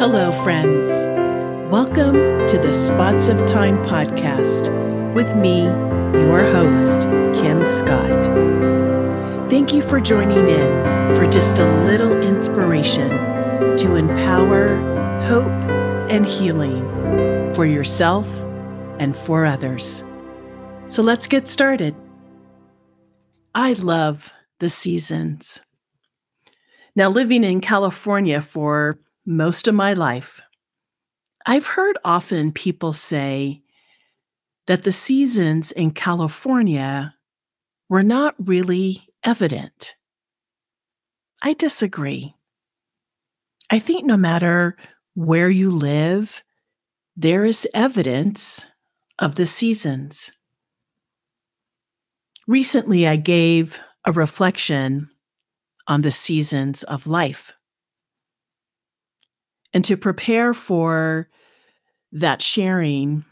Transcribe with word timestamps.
Hello, 0.00 0.32
friends. 0.42 0.88
Welcome 1.70 2.14
to 2.46 2.56
the 2.56 2.72
Spots 2.72 3.28
of 3.28 3.44
Time 3.44 3.76
podcast 3.84 4.72
with 5.12 5.36
me, 5.36 5.64
your 5.64 6.42
host, 6.50 7.02
Kim 7.38 7.66
Scott. 7.66 8.24
Thank 9.50 9.74
you 9.74 9.82
for 9.82 10.00
joining 10.00 10.48
in 10.48 11.14
for 11.14 11.30
just 11.30 11.58
a 11.58 11.70
little 11.84 12.18
inspiration 12.22 13.10
to 13.76 13.96
empower, 13.96 14.76
hope, 15.24 15.52
and 16.10 16.24
healing 16.24 16.82
for 17.52 17.66
yourself 17.66 18.26
and 18.98 19.14
for 19.14 19.44
others. 19.44 20.02
So 20.88 21.02
let's 21.02 21.26
get 21.26 21.46
started. 21.46 21.94
I 23.54 23.74
love 23.74 24.32
the 24.60 24.70
seasons. 24.70 25.60
Now, 26.96 27.10
living 27.10 27.44
in 27.44 27.60
California 27.60 28.40
for 28.40 28.98
most 29.26 29.68
of 29.68 29.74
my 29.74 29.92
life, 29.92 30.40
I've 31.46 31.66
heard 31.66 31.98
often 32.04 32.52
people 32.52 32.92
say 32.92 33.62
that 34.66 34.84
the 34.84 34.92
seasons 34.92 35.72
in 35.72 35.90
California 35.90 37.14
were 37.88 38.02
not 38.02 38.34
really 38.38 39.08
evident. 39.24 39.94
I 41.42 41.54
disagree. 41.54 42.34
I 43.70 43.78
think 43.78 44.04
no 44.04 44.16
matter 44.16 44.76
where 45.14 45.50
you 45.50 45.70
live, 45.70 46.42
there 47.16 47.44
is 47.44 47.68
evidence 47.74 48.66
of 49.18 49.34
the 49.34 49.46
seasons. 49.46 50.32
Recently, 52.46 53.06
I 53.06 53.16
gave 53.16 53.80
a 54.06 54.12
reflection 54.12 55.10
on 55.86 56.02
the 56.02 56.10
seasons 56.10 56.82
of 56.84 57.06
life. 57.06 57.52
And 59.72 59.84
to 59.84 59.96
prepare 59.96 60.52
for 60.52 61.28
that 62.12 62.42
sharing, 62.42 63.24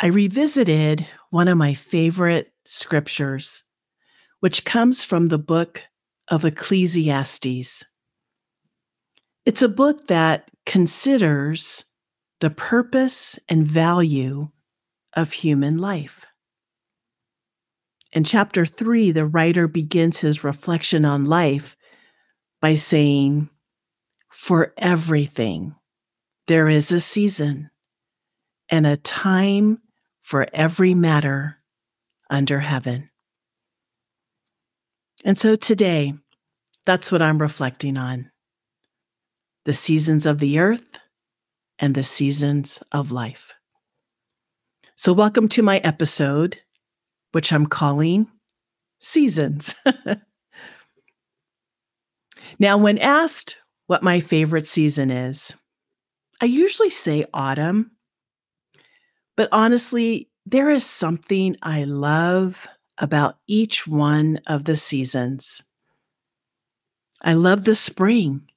I 0.00 0.06
revisited 0.06 1.06
one 1.30 1.48
of 1.48 1.58
my 1.58 1.74
favorite 1.74 2.52
scriptures, 2.64 3.64
which 4.40 4.64
comes 4.64 5.04
from 5.04 5.26
the 5.26 5.38
book 5.38 5.82
of 6.28 6.44
Ecclesiastes. 6.44 7.84
It's 9.44 9.62
a 9.62 9.68
book 9.68 10.06
that 10.06 10.50
considers 10.64 11.84
the 12.40 12.50
purpose 12.50 13.38
and 13.48 13.66
value 13.66 14.48
of 15.14 15.32
human 15.32 15.78
life. 15.78 16.24
In 18.12 18.24
chapter 18.24 18.64
three, 18.64 19.12
the 19.12 19.26
writer 19.26 19.68
begins 19.68 20.20
his 20.20 20.42
reflection 20.44 21.04
on 21.04 21.24
life 21.24 21.76
by 22.60 22.74
saying, 22.74 23.50
For 24.30 24.72
everything, 24.76 25.76
there 26.50 26.68
is 26.68 26.90
a 26.90 26.98
season 26.98 27.70
and 28.68 28.84
a 28.84 28.96
time 28.96 29.80
for 30.20 30.48
every 30.52 30.94
matter 30.94 31.56
under 32.28 32.58
heaven. 32.58 33.08
And 35.24 35.38
so 35.38 35.54
today, 35.54 36.12
that's 36.84 37.12
what 37.12 37.22
I'm 37.22 37.40
reflecting 37.40 37.96
on 37.96 38.32
the 39.64 39.72
seasons 39.72 40.26
of 40.26 40.40
the 40.40 40.58
earth 40.58 40.98
and 41.78 41.94
the 41.94 42.02
seasons 42.02 42.82
of 42.90 43.12
life. 43.12 43.54
So, 44.96 45.12
welcome 45.12 45.46
to 45.50 45.62
my 45.62 45.78
episode, 45.78 46.58
which 47.30 47.52
I'm 47.52 47.66
calling 47.66 48.26
Seasons. 48.98 49.76
now, 52.58 52.76
when 52.76 52.98
asked 52.98 53.58
what 53.86 54.02
my 54.02 54.18
favorite 54.18 54.66
season 54.66 55.12
is, 55.12 55.54
I 56.40 56.46
usually 56.46 56.88
say 56.88 57.26
autumn, 57.34 57.92
but 59.36 59.48
honestly, 59.52 60.30
there 60.46 60.70
is 60.70 60.84
something 60.86 61.56
I 61.62 61.84
love 61.84 62.66
about 62.98 63.38
each 63.46 63.86
one 63.86 64.40
of 64.46 64.64
the 64.64 64.76
seasons. 64.76 65.62
I 67.22 67.34
love 67.34 67.64
the 67.64 67.74
spring 67.74 68.48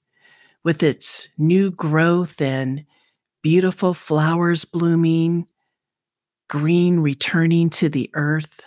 with 0.64 0.82
its 0.82 1.28
new 1.38 1.72
growth 1.72 2.42
and 2.42 2.86
beautiful 3.42 3.94
flowers 3.94 4.64
blooming, 4.64 5.48
green 6.50 7.00
returning 7.00 7.70
to 7.72 7.90
the 7.90 8.10
earth. 8.14 8.62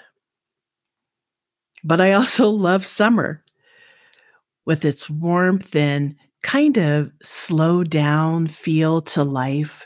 But 1.83 2.01
I 2.01 2.13
also 2.13 2.49
love 2.51 2.85
summer 2.85 3.43
with 4.67 4.85
its 4.85 5.09
warmth 5.09 5.75
and 5.75 6.17
kind 6.47 6.77
of 6.77 7.11
slow 7.25 7.83
down 7.83 8.47
feel 8.47 9.03
to 9.03 9.25
life. 9.25 9.85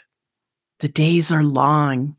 The 0.80 0.88
days 0.88 1.32
are 1.32 1.42
long, 1.42 2.16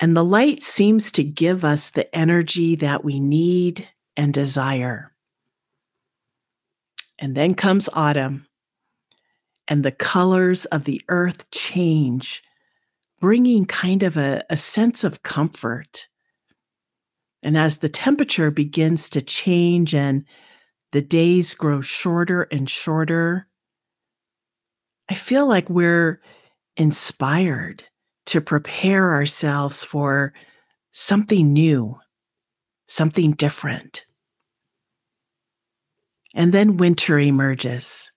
and 0.00 0.16
the 0.16 0.24
light 0.24 0.64
seems 0.64 1.12
to 1.12 1.22
give 1.22 1.64
us 1.64 1.90
the 1.90 2.12
energy 2.12 2.74
that 2.74 3.04
we 3.04 3.20
need 3.20 3.88
and 4.16 4.34
desire. 4.34 5.12
And 7.20 7.36
then 7.36 7.54
comes 7.54 7.88
autumn, 7.92 8.48
and 9.68 9.84
the 9.84 9.92
colors 9.92 10.64
of 10.64 10.82
the 10.82 11.00
earth 11.08 11.48
change, 11.52 12.42
bringing 13.20 13.64
kind 13.64 14.02
of 14.02 14.16
a, 14.16 14.42
a 14.50 14.56
sense 14.56 15.04
of 15.04 15.22
comfort. 15.22 16.08
And 17.44 17.56
as 17.56 17.78
the 17.78 17.88
temperature 17.88 18.50
begins 18.50 19.08
to 19.10 19.22
change 19.22 19.94
and 19.94 20.24
the 20.92 21.02
days 21.02 21.54
grow 21.54 21.80
shorter 21.80 22.42
and 22.42 22.68
shorter. 22.68 23.48
I 25.08 25.14
feel 25.14 25.46
like 25.46 25.68
we're 25.68 26.20
inspired 26.76 27.84
to 28.26 28.40
prepare 28.40 29.12
ourselves 29.12 29.84
for 29.84 30.32
something 30.92 31.52
new, 31.52 31.96
something 32.88 33.32
different. 33.32 34.04
And 36.34 36.52
then 36.52 36.76
winter 36.76 37.18
emerges 37.18 38.10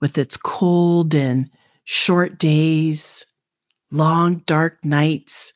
with 0.00 0.18
its 0.18 0.36
cold 0.36 1.14
and 1.14 1.50
short 1.84 2.38
days, 2.38 3.24
long 3.92 4.38
dark 4.46 4.84
nights, 4.84 5.52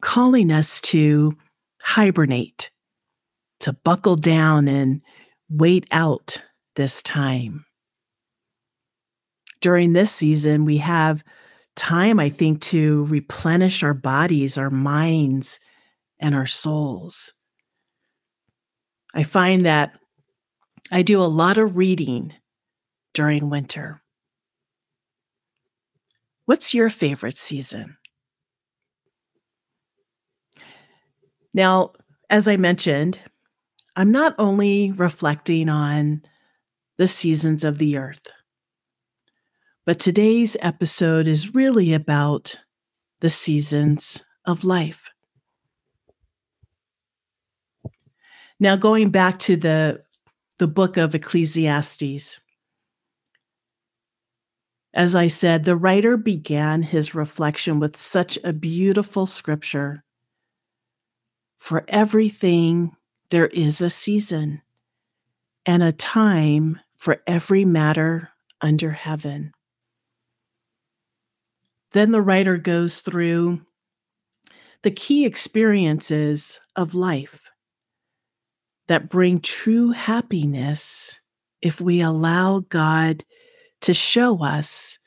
calling 0.00 0.50
us 0.50 0.80
to 0.80 1.36
hibernate, 1.82 2.70
to 3.60 3.72
buckle 3.72 4.16
down 4.16 4.66
and 4.66 5.02
wait 5.50 5.86
out 5.90 6.40
this 6.76 7.02
time. 7.02 7.64
During 9.60 9.92
this 9.92 10.10
season, 10.10 10.64
we 10.64 10.78
have 10.78 11.22
time, 11.76 12.18
I 12.18 12.30
think, 12.30 12.60
to 12.62 13.04
replenish 13.06 13.82
our 13.82 13.94
bodies, 13.94 14.56
our 14.56 14.70
minds, 14.70 15.60
and 16.18 16.34
our 16.34 16.46
souls. 16.46 17.32
I 19.12 19.24
find 19.24 19.66
that 19.66 19.92
I 20.92 21.02
do 21.02 21.20
a 21.20 21.24
lot 21.24 21.58
of 21.58 21.76
reading 21.76 22.32
during 23.12 23.50
winter. 23.50 24.00
What's 26.46 26.74
your 26.74 26.90
favorite 26.90 27.38
season? 27.38 27.96
Now, 31.52 31.92
as 32.28 32.48
I 32.48 32.56
mentioned, 32.56 33.20
I'm 33.96 34.12
not 34.12 34.34
only 34.38 34.92
reflecting 34.92 35.68
on 35.68 36.22
the 36.96 37.08
seasons 37.08 37.64
of 37.64 37.78
the 37.78 37.96
earth, 37.96 38.22
but 39.84 39.98
today's 39.98 40.56
episode 40.60 41.26
is 41.26 41.54
really 41.54 41.92
about 41.92 42.58
the 43.20 43.30
seasons 43.30 44.22
of 44.46 44.64
life. 44.64 45.10
Now, 48.58 48.76
going 48.76 49.10
back 49.10 49.38
to 49.40 49.56
the, 49.56 50.02
the 50.58 50.68
book 50.68 50.96
of 50.96 51.14
Ecclesiastes, 51.14 52.38
as 54.92 55.14
I 55.14 55.28
said, 55.28 55.64
the 55.64 55.76
writer 55.76 56.16
began 56.16 56.82
his 56.82 57.14
reflection 57.14 57.80
with 57.80 57.96
such 57.96 58.38
a 58.44 58.52
beautiful 58.52 59.24
scripture. 59.24 60.04
For 61.58 61.84
everything 61.88 62.96
there 63.30 63.46
is 63.48 63.80
a 63.80 63.90
season 63.90 64.62
and 65.64 65.82
a 65.82 65.92
time 65.92 66.80
for 66.96 67.22
every 67.26 67.64
matter 67.64 68.30
under 68.60 68.90
heaven. 68.90 69.52
Then 71.92 72.10
the 72.12 72.22
writer 72.22 72.56
goes 72.56 73.02
through 73.02 73.62
the 74.82 74.90
key 74.90 75.24
experiences 75.26 76.60
of 76.76 76.94
life 76.94 77.50
that 78.88 79.08
bring 79.08 79.40
true 79.40 79.90
happiness 79.90 81.20
if 81.62 81.80
we 81.80 82.00
allow 82.00 82.60
God 82.60 83.24
to 83.82 83.94
show 83.94 84.42
us 84.42 84.98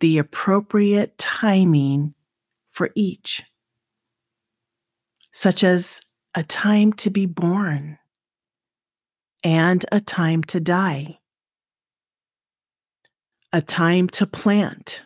the 0.00 0.18
appropriate 0.18 1.16
timing 1.18 2.14
for 2.70 2.90
each, 2.94 3.42
such 5.32 5.62
as 5.62 6.00
a 6.34 6.42
time 6.42 6.92
to 6.92 7.10
be 7.10 7.26
born 7.26 7.98
and 9.42 9.84
a 9.90 10.00
time 10.00 10.42
to 10.44 10.60
die, 10.60 11.18
a 13.52 13.60
time 13.60 14.08
to 14.08 14.26
plant, 14.26 15.02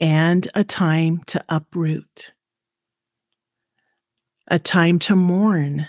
and 0.00 0.48
a 0.54 0.64
time 0.64 1.22
to 1.26 1.44
uproot, 1.48 2.32
a 4.48 4.58
time 4.58 4.98
to 4.98 5.14
mourn, 5.14 5.88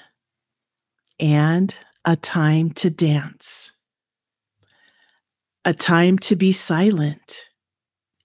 and 1.19 1.75
a 2.03 2.15
time 2.15 2.71
to 2.71 2.89
dance, 2.89 3.71
a 5.63 5.73
time 5.73 6.19
to 6.19 6.35
be 6.35 6.51
silent, 6.51 7.50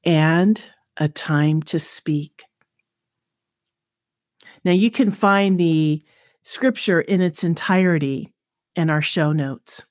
and 0.05 0.63
a 0.99 1.09
time 1.09 1.63
to 1.63 1.79
speak. 1.79 2.45
Now, 4.65 4.73
you 4.73 4.91
can 4.91 5.11
find 5.11 5.59
the 5.59 6.03
scripture 6.43 7.01
in 7.01 7.21
its 7.21 7.45
entirety 7.45 8.33
in 8.77 8.91
our 8.91 9.03
show 9.03 9.33
notes. 9.33 9.85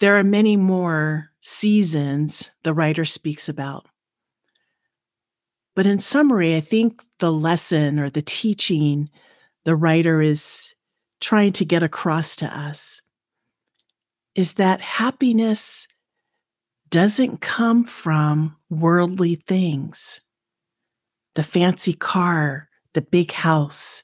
There 0.00 0.16
are 0.16 0.24
many 0.24 0.56
more 0.56 1.30
seasons 1.40 2.50
the 2.62 2.72
writer 2.72 3.04
speaks 3.04 3.48
about. 3.48 3.86
But 5.74 5.86
in 5.86 5.98
summary, 5.98 6.56
I 6.56 6.60
think 6.60 7.02
the 7.18 7.32
lesson 7.32 7.98
or 7.98 8.10
the 8.10 8.22
teaching 8.22 9.10
the 9.64 9.76
writer 9.76 10.22
is 10.22 10.74
trying 11.20 11.52
to 11.52 11.64
get 11.64 11.82
across 11.82 12.36
to 12.36 12.46
us 12.46 13.00
is 14.34 14.54
that 14.54 14.80
happiness 14.80 15.88
doesn't 16.90 17.40
come 17.40 17.84
from 17.84 18.56
worldly 18.70 19.34
things 19.34 20.20
the 21.38 21.44
fancy 21.44 21.92
car, 21.92 22.68
the 22.94 23.00
big 23.00 23.30
house, 23.30 24.02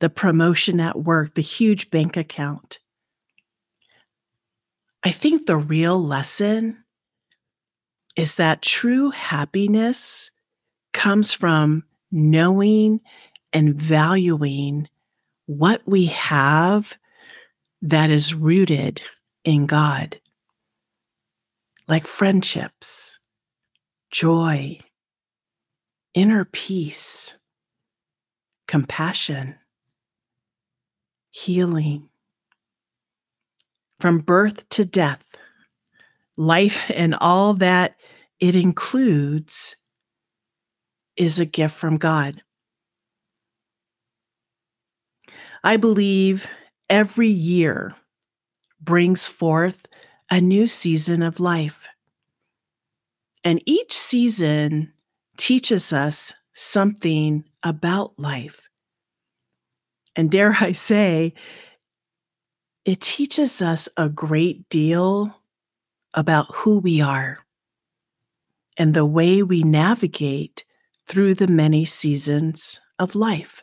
the 0.00 0.10
promotion 0.10 0.78
at 0.80 1.00
work, 1.00 1.34
the 1.34 1.40
huge 1.40 1.90
bank 1.90 2.14
account. 2.14 2.78
I 5.02 5.10
think 5.10 5.46
the 5.46 5.56
real 5.56 6.04
lesson 6.04 6.84
is 8.16 8.34
that 8.34 8.60
true 8.60 9.08
happiness 9.08 10.30
comes 10.92 11.32
from 11.32 11.84
knowing 12.12 13.00
and 13.54 13.74
valuing 13.74 14.86
what 15.46 15.80
we 15.86 16.04
have 16.04 16.98
that 17.80 18.10
is 18.10 18.34
rooted 18.34 19.00
in 19.42 19.64
God, 19.64 20.20
like 21.88 22.06
friendships, 22.06 23.20
joy, 24.10 24.80
inner 26.14 26.44
peace, 26.44 27.34
compassion, 28.66 29.56
healing, 31.30 32.08
from 34.00 34.20
birth 34.20 34.68
to 34.70 34.84
death, 34.84 35.24
life 36.36 36.90
and 36.94 37.14
all 37.20 37.54
that 37.54 37.96
it 38.40 38.56
includes 38.56 39.76
is 41.16 41.38
a 41.38 41.44
gift 41.44 41.74
from 41.74 41.96
God. 41.96 42.42
I 45.62 45.76
believe 45.76 46.50
every 46.90 47.28
year 47.28 47.94
brings 48.80 49.26
forth 49.26 49.86
a 50.30 50.40
new 50.40 50.66
season 50.66 51.22
of 51.22 51.40
life. 51.40 51.88
And 53.44 53.62
each 53.66 53.92
season 53.92 54.93
teaches 55.36 55.92
us 55.92 56.34
something 56.52 57.44
about 57.62 58.18
life. 58.18 58.68
And 60.16 60.30
dare 60.30 60.56
I 60.60 60.72
say, 60.72 61.34
it 62.84 63.00
teaches 63.00 63.62
us 63.62 63.88
a 63.96 64.08
great 64.08 64.68
deal 64.68 65.40
about 66.12 66.54
who 66.54 66.78
we 66.78 67.00
are 67.00 67.38
and 68.76 68.94
the 68.94 69.06
way 69.06 69.42
we 69.42 69.62
navigate 69.62 70.64
through 71.06 71.34
the 71.34 71.46
many 71.46 71.84
seasons 71.84 72.80
of 72.98 73.14
life. 73.14 73.62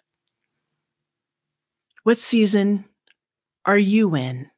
What 2.03 2.17
season 2.17 2.85
are 3.65 3.77
you 3.77 4.15
in? 4.15 4.49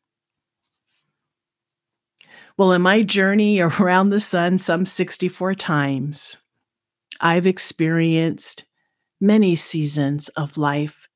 Well, 2.58 2.72
in 2.72 2.82
my 2.82 3.02
journey 3.02 3.60
around 3.80 4.10
the 4.10 4.20
sun, 4.20 4.58
some 4.58 4.86
64 4.86 5.56
times, 5.56 6.38
I've 7.22 7.48
experienced 7.48 8.66
many 9.20 9.56
seasons 9.56 10.30
of 10.30 10.58
life 10.58 11.08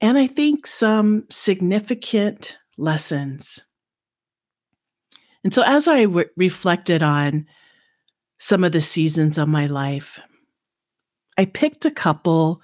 and 0.00 0.18
I 0.18 0.26
think 0.26 0.66
some 0.66 1.24
significant 1.30 2.58
lessons. 2.76 3.60
And 5.42 5.54
so, 5.54 5.62
as 5.62 5.88
I 5.88 6.04
w- 6.04 6.28
reflected 6.36 7.02
on 7.02 7.46
some 8.38 8.64
of 8.64 8.72
the 8.72 8.80
seasons 8.80 9.38
of 9.38 9.48
my 9.48 9.66
life, 9.66 10.20
I 11.38 11.46
picked 11.46 11.84
a 11.84 11.90
couple 11.90 12.60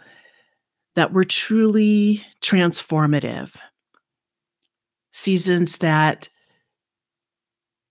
that 0.94 1.12
were 1.12 1.24
truly 1.24 2.24
transformative. 2.42 3.56
Seasons 5.12 5.78
that 5.78 6.28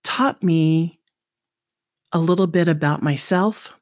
taught 0.04 0.42
me 0.42 1.00
a 2.12 2.18
little 2.18 2.46
bit 2.46 2.68
about 2.68 3.02
myself 3.02 3.74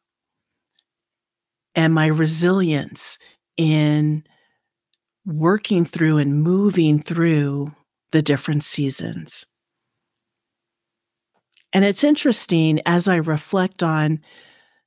and 1.74 1.94
my 1.94 2.06
resilience 2.06 3.18
in 3.56 4.24
working 5.26 5.84
through 5.84 6.18
and 6.18 6.42
moving 6.42 6.98
through 6.98 7.72
the 8.12 8.22
different 8.22 8.64
seasons. 8.64 9.46
And 11.72 11.84
it's 11.84 12.02
interesting 12.02 12.80
as 12.84 13.06
I 13.06 13.16
reflect 13.16 13.82
on 13.82 14.20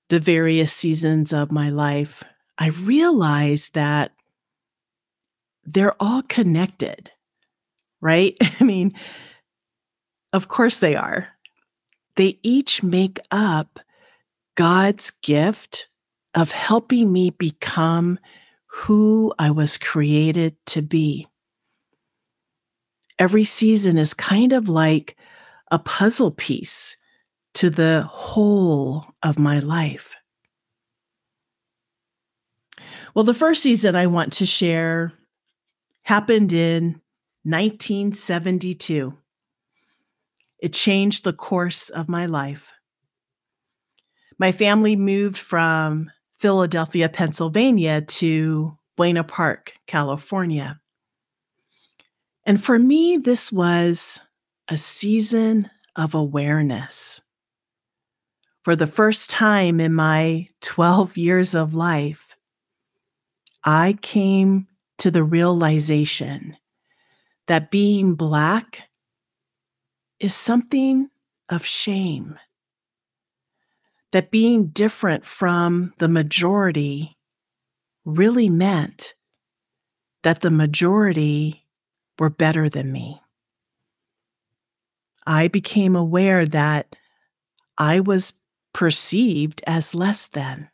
the 0.09 0.19
various 0.19 0.73
seasons 0.73 1.31
of 1.31 1.51
my 1.51 1.69
life, 1.69 2.23
I 2.57 2.67
realize 2.67 3.69
that 3.69 4.11
they're 5.63 5.95
all 5.99 6.23
connected, 6.23 7.11
right? 8.01 8.35
I 8.59 8.63
mean, 8.63 8.93
of 10.33 10.47
course 10.49 10.79
they 10.79 10.95
are. 10.95 11.29
They 12.15 12.39
each 12.43 12.83
make 12.83 13.19
up 13.31 13.79
God's 14.55 15.11
gift 15.21 15.87
of 16.35 16.51
helping 16.51 17.11
me 17.11 17.29
become 17.29 18.19
who 18.67 19.33
I 19.37 19.51
was 19.51 19.77
created 19.77 20.55
to 20.67 20.81
be. 20.81 21.27
Every 23.19 23.43
season 23.43 23.97
is 23.97 24.13
kind 24.13 24.53
of 24.53 24.67
like 24.67 25.15
a 25.69 25.77
puzzle 25.77 26.31
piece 26.31 26.97
to 27.53 27.69
the 27.69 28.07
whole 28.09 29.05
of 29.21 29.37
my 29.37 29.59
life. 29.59 30.15
Well, 33.13 33.23
the 33.23 33.33
first 33.33 33.61
season 33.61 33.95
I 33.95 34.07
want 34.07 34.33
to 34.33 34.45
share 34.45 35.13
happened 36.01 36.51
in 36.51 37.01
1972. 37.43 39.13
It 40.59 40.73
changed 40.73 41.23
the 41.23 41.33
course 41.33 41.89
of 41.89 42.09
my 42.09 42.25
life. 42.25 42.73
My 44.39 44.51
family 44.51 44.95
moved 44.95 45.37
from 45.37 46.09
Philadelphia, 46.43 47.07
Pennsylvania 47.07 48.01
to 48.01 48.77
Buena 48.97 49.23
Park, 49.23 49.75
California. 49.87 50.77
And 52.45 52.61
for 52.61 52.77
me, 52.77 53.15
this 53.15 53.49
was 53.49 54.19
a 54.67 54.75
season 54.75 55.69
of 55.95 56.13
awareness. 56.13 57.21
For 58.65 58.75
the 58.75 58.87
first 58.87 59.29
time 59.29 59.79
in 59.79 59.93
my 59.93 60.49
12 60.59 61.15
years 61.15 61.55
of 61.55 61.73
life, 61.73 62.35
I 63.63 63.95
came 64.01 64.67
to 64.97 65.09
the 65.09 65.23
realization 65.23 66.57
that 67.47 67.71
being 67.71 68.15
Black 68.15 68.89
is 70.19 70.35
something 70.35 71.09
of 71.47 71.65
shame 71.65 72.37
that 74.13 74.31
being 74.31 74.67
different 74.67 75.25
from 75.25 75.91
the 75.97 76.07
majority 76.07 77.17
really 78.05 78.47
meant 78.47 79.15
that 80.21 80.41
the 80.41 80.51
majority 80.51 81.65
were 82.19 82.29
better 82.29 82.69
than 82.69 82.91
me. 82.91 83.19
I 85.25 85.47
became 85.47 85.95
aware 85.95 86.45
that 86.45 86.95
I 87.77 87.99
was 87.99 88.33
perceived 88.71 89.63
as 89.65 89.95
less 89.95 90.27
than. 90.27 90.69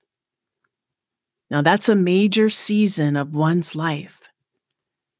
Now, 1.50 1.62
that's 1.62 1.90
a 1.90 1.96
major 1.96 2.50
season 2.50 3.16
of 3.16 3.34
one's 3.34 3.74
life, 3.74 4.22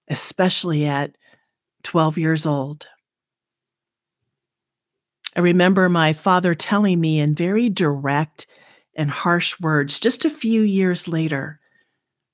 especially 0.10 0.86
at 0.86 1.18
12 1.84 2.18
years 2.18 2.46
old. 2.46 2.86
I 5.36 5.42
remember 5.42 5.90
my 5.90 6.14
father 6.14 6.56
telling 6.56 7.00
me 7.00 7.20
in 7.20 7.36
very 7.36 7.70
direct 7.70 8.48
and 8.96 9.10
harsh 9.12 9.60
words 9.60 10.00
just 10.00 10.26
a 10.26 10.30
few 10.30 10.62
years 10.62 11.08
later. 11.08 11.60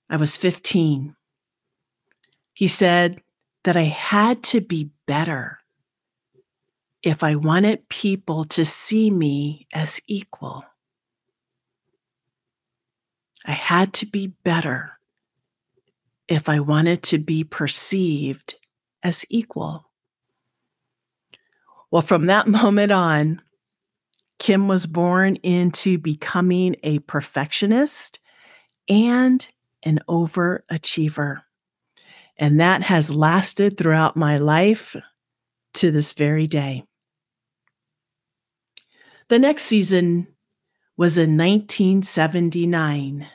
I 0.09 0.17
was 0.17 0.37
15. 0.37 1.15
He 2.53 2.67
said 2.67 3.21
that 3.63 3.75
I 3.75 3.83
had 3.83 4.43
to 4.43 4.61
be 4.61 4.91
better 5.07 5.59
if 7.03 7.23
I 7.23 7.35
wanted 7.35 7.89
people 7.89 8.45
to 8.45 8.65
see 8.65 9.11
me 9.11 9.67
as 9.73 9.99
equal. 10.07 10.63
I 13.45 13.51
had 13.51 13.93
to 13.95 14.07
be 14.07 14.27
better 14.43 14.93
if 16.27 16.49
I 16.49 16.59
wanted 16.59 17.03
to 17.03 17.19
be 17.19 17.43
perceived 17.43 18.55
as 19.03 19.25
equal. 19.29 19.84
Well, 21.95 22.01
from 22.01 22.25
that 22.25 22.45
moment 22.49 22.91
on, 22.91 23.41
Kim 24.37 24.67
was 24.67 24.85
born 24.85 25.37
into 25.37 25.97
becoming 25.97 26.75
a 26.83 26.99
perfectionist 26.99 28.19
and 28.89 29.47
an 29.81 29.99
overachiever. 30.09 31.43
And 32.35 32.59
that 32.59 32.83
has 32.83 33.15
lasted 33.15 33.77
throughout 33.77 34.17
my 34.17 34.39
life 34.39 34.97
to 35.75 35.89
this 35.89 36.11
very 36.11 36.47
day. 36.47 36.83
The 39.29 39.39
next 39.39 39.63
season 39.63 40.27
was 40.97 41.17
in 41.17 41.37
1979. 41.37 43.25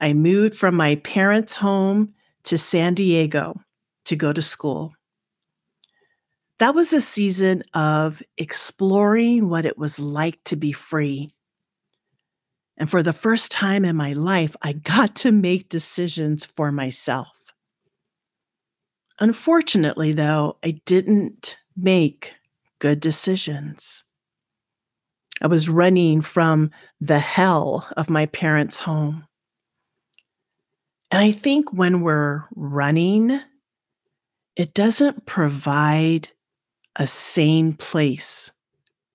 I 0.00 0.12
moved 0.14 0.56
from 0.56 0.74
my 0.74 0.96
parents' 0.96 1.54
home 1.54 2.12
to 2.42 2.58
San 2.58 2.94
Diego 2.94 3.54
to 4.06 4.16
go 4.16 4.32
to 4.32 4.42
school. 4.42 4.94
That 6.58 6.74
was 6.74 6.92
a 6.92 7.00
season 7.00 7.62
of 7.72 8.22
exploring 8.36 9.48
what 9.48 9.64
it 9.64 9.78
was 9.78 10.00
like 10.00 10.42
to 10.44 10.56
be 10.56 10.72
free. 10.72 11.30
And 12.76 12.90
for 12.90 13.02
the 13.02 13.12
first 13.12 13.52
time 13.52 13.84
in 13.84 13.96
my 13.96 14.12
life, 14.12 14.56
I 14.62 14.72
got 14.72 15.14
to 15.16 15.32
make 15.32 15.68
decisions 15.68 16.44
for 16.44 16.72
myself. 16.72 17.28
Unfortunately, 19.20 20.12
though, 20.12 20.58
I 20.64 20.80
didn't 20.84 21.58
make 21.76 22.36
good 22.78 23.00
decisions. 23.00 24.04
I 25.40 25.46
was 25.46 25.68
running 25.68 26.20
from 26.20 26.70
the 27.00 27.18
hell 27.18 27.88
of 27.96 28.10
my 28.10 28.26
parents' 28.26 28.80
home. 28.80 29.26
And 31.10 31.20
I 31.20 31.32
think 31.32 31.72
when 31.72 32.00
we're 32.00 32.44
running, 32.54 33.40
it 34.56 34.74
doesn't 34.74 35.26
provide 35.26 36.32
a 36.98 37.06
sane 37.06 37.72
place 37.72 38.52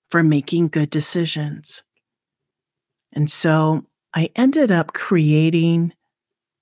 for 0.10 0.24
making 0.24 0.70
good 0.70 0.90
decisions. 0.90 1.84
And 3.13 3.30
so 3.30 3.86
I 4.13 4.30
ended 4.36 4.72
up 4.72 4.94
creating 4.94 5.94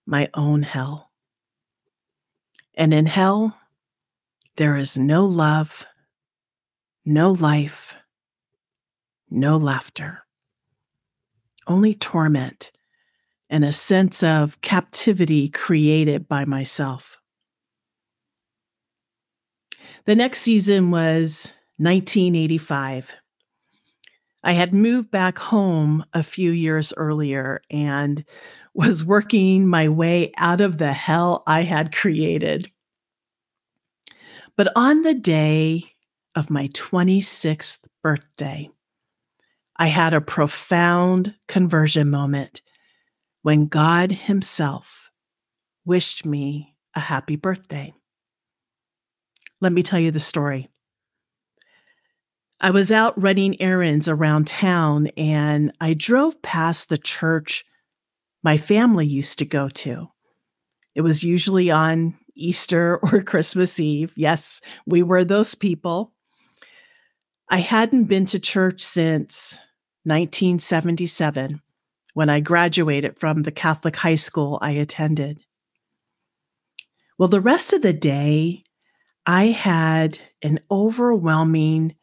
my 0.06 0.30
own 0.34 0.64
hell. 0.64 1.12
And 2.74 2.94
in 2.94 3.06
hell, 3.06 3.58
there 4.58 4.76
is 4.76 4.98
no 4.98 5.26
love, 5.26 5.86
no 7.06 7.32
life, 7.32 7.98
no 9.30 9.58
laughter, 9.58 10.26
only 11.68 11.94
torment 11.94 12.72
and 13.50 13.64
a 13.64 13.72
sense 13.72 14.24
of 14.24 14.60
captivity 14.62 15.50
created 15.50 16.28
by 16.28 16.46
myself. 16.46 17.21
The 20.06 20.16
next 20.16 20.42
season 20.42 20.90
was 20.90 21.54
1985. 21.78 23.12
I 24.44 24.54
had 24.54 24.74
moved 24.74 25.12
back 25.12 25.38
home 25.38 26.04
a 26.14 26.24
few 26.24 26.52
years 26.52 26.92
earlier 26.98 27.62
and 27.70 28.26
was 28.74 29.04
working 29.04 29.68
my 29.68 29.90
way 29.90 30.32
out 30.38 30.60
of 30.60 30.78
the 30.78 30.94
hell 30.94 31.44
I 31.46 31.62
had 31.64 31.96
created. 31.96 32.72
But 34.58 34.72
on 34.76 35.04
the 35.04 35.14
day 35.14 35.84
of 36.34 36.50
my 36.50 36.68
26th 36.70 37.86
birthday, 38.02 38.70
I 39.78 39.88
had 39.88 40.16
a 40.16 40.22
profound 40.22 41.36
conversion 41.48 42.10
moment 42.10 42.64
when 43.44 43.68
God 43.68 44.12
Himself 44.12 45.12
wished 45.86 46.26
me 46.26 46.76
a 46.96 47.00
happy 47.00 47.36
birthday. 47.36 47.94
Let 49.62 49.72
me 49.72 49.84
tell 49.84 50.00
you 50.00 50.12
the 50.12 50.20
story. 50.20 50.70
I 52.60 52.72
was 52.72 52.92
out 52.92 53.20
running 53.22 53.62
errands 53.62 54.08
around 54.08 54.48
town 54.48 55.08
and 55.18 55.72
I 55.80 55.94
drove 55.94 56.42
past 56.42 56.90
the 56.90 56.98
church 56.98 57.66
my 58.44 58.58
family 58.58 59.06
used 59.06 59.40
to 59.40 59.46
go 59.46 59.70
to. 59.70 60.10
It 60.96 61.02
was 61.02 61.24
usually 61.24 61.72
on 61.72 62.18
Easter 62.36 62.98
or 63.04 63.22
Christmas 63.22 63.80
Eve. 63.80 64.14
Yes, 64.16 64.62
we 64.86 65.04
were 65.04 65.24
those 65.24 65.56
people. 65.56 66.12
I 67.50 67.60
hadn't 67.60 68.06
been 68.06 68.26
to 68.28 68.40
church 68.40 68.82
since 68.82 69.60
1977 70.06 71.62
when 72.14 72.30
I 72.30 72.40
graduated 72.40 73.20
from 73.20 73.44
the 73.44 73.52
Catholic 73.52 73.96
high 73.96 74.16
school 74.16 74.58
I 74.62 74.72
attended. 74.72 75.40
Well, 77.18 77.30
the 77.30 77.42
rest 77.42 77.74
of 77.74 77.82
the 77.82 77.94
day, 77.94 78.64
I 79.26 79.48
had 79.48 80.20
an 80.42 80.60
overwhelming, 80.70 81.96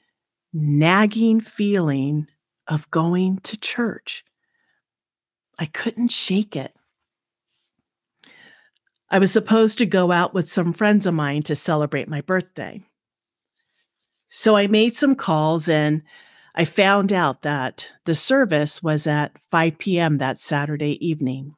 nagging 0.52 1.40
feeling 1.40 2.28
of 2.66 2.90
going 2.90 3.38
to 3.40 3.58
church. 3.58 4.24
I 5.58 5.66
couldn't 5.66 6.12
shake 6.12 6.54
it. 6.54 6.74
I 9.10 9.18
was 9.18 9.32
supposed 9.32 9.78
to 9.78 9.86
go 9.86 10.12
out 10.12 10.34
with 10.34 10.50
some 10.50 10.72
friends 10.72 11.06
of 11.06 11.14
mine 11.14 11.42
to 11.44 11.54
celebrate 11.54 12.08
my 12.08 12.20
birthday. 12.20 12.82
So 14.28 14.54
I 14.54 14.66
made 14.66 14.94
some 14.94 15.16
calls 15.16 15.68
and 15.68 16.02
I 16.54 16.64
found 16.64 17.12
out 17.12 17.42
that 17.42 17.90
the 18.04 18.14
service 18.14 18.82
was 18.82 19.06
at 19.06 19.32
5 19.50 19.78
p.m. 19.78 20.18
that 20.18 20.38
Saturday 20.38 21.04
evening. 21.04 21.54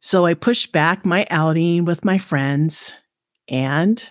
So 0.00 0.24
I 0.24 0.34
pushed 0.34 0.72
back 0.72 1.04
my 1.04 1.26
outing 1.28 1.84
with 1.84 2.04
my 2.04 2.18
friends 2.18 2.94
and 3.48 4.02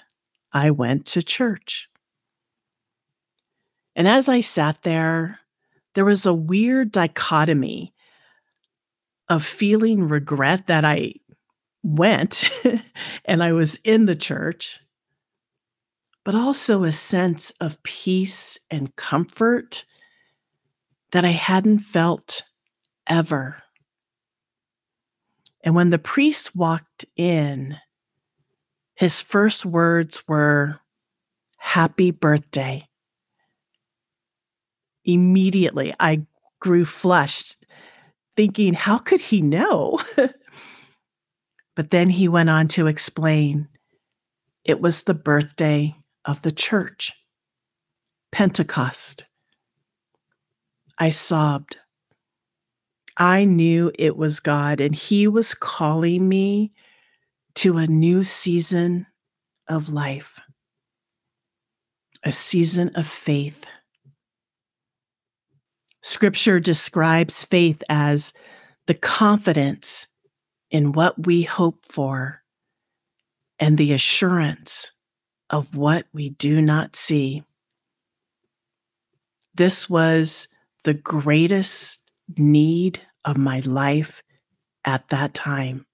I 0.52 0.72
went 0.72 1.06
to 1.08 1.22
church. 1.22 1.90
And 3.96 4.08
as 4.08 4.30
I 4.30 4.42
sat 4.42 4.84
there, 4.84 5.40
there 5.94 6.06
was 6.06 6.26
a 6.26 6.34
weird 6.34 6.92
dichotomy 6.92 7.94
of 9.30 9.44
feeling 9.44 10.08
regret 10.08 10.68
that 10.68 10.86
I 10.86 11.16
went 11.84 12.50
and 13.26 13.44
I 13.44 13.54
was 13.54 13.78
in 13.78 14.06
the 14.06 14.16
church 14.16 14.82
but 16.28 16.36
also 16.36 16.84
a 16.84 16.92
sense 16.92 17.52
of 17.62 17.82
peace 17.84 18.60
and 18.70 18.94
comfort 18.98 19.86
that 21.14 21.24
I 21.24 21.30
hadn't 21.30 21.80
felt 21.80 22.42
ever. 23.08 23.64
And 25.64 25.74
when 25.74 25.90
the 25.90 25.98
priest 25.98 26.54
walked 26.54 27.06
in, 27.16 27.78
his 28.98 29.22
first 29.22 29.64
words 29.64 30.28
were, 30.28 30.80
Happy 31.60 32.12
birthday. 32.12 32.88
Immediately, 35.06 35.94
I 36.00 36.26
grew 36.60 36.84
flushed, 36.84 37.64
thinking, 38.36 38.74
How 38.74 38.98
could 38.98 39.22
he 39.22 39.42
know? 39.42 40.00
but 41.76 41.92
then 41.92 42.10
he 42.10 42.28
went 42.28 42.50
on 42.50 42.68
to 42.70 42.88
explain 42.88 43.68
it 44.66 44.82
was 44.82 45.04
the 45.04 45.14
birthday 45.14 45.96
of 46.26 46.42
the 46.42 46.52
church. 46.52 47.14
Pentecost. 48.32 49.26
I 50.98 51.10
sobbed. 51.10 51.78
I 53.16 53.46
knew 53.46 53.92
it 54.00 54.18
was 54.18 54.40
God, 54.40 54.82
and 54.82 54.96
He 54.96 55.28
was 55.28 55.54
calling 55.54 56.28
me 56.28 56.74
to 57.58 57.78
a 57.78 57.88
new 57.88 58.24
season 58.24 59.08
of 59.68 59.90
life, 59.90 60.40
a 62.24 62.32
season 62.32 62.92
of 62.94 63.08
faith. 63.08 63.66
Scripture 66.04 66.60
describes 66.60 67.46
faith 67.46 67.82
as 67.90 68.32
the 68.86 68.94
confidence 68.94 70.06
in 70.70 70.92
what 70.92 71.26
we 71.26 71.42
hope 71.42 71.80
for 71.90 72.44
and 73.58 73.80
the 73.80 73.92
assurance 73.92 74.92
of 75.50 75.76
what 75.76 76.06
we 76.14 76.30
do 76.30 76.62
not 76.62 76.96
see. 76.96 77.44
This 79.56 79.90
was 79.90 80.48
the 80.84 80.94
greatest 80.94 81.98
need 82.38 83.02
of 83.26 83.36
my 83.36 83.62
life 83.62 84.22
at 84.86 85.10
that 85.10 85.34
time 85.34 85.87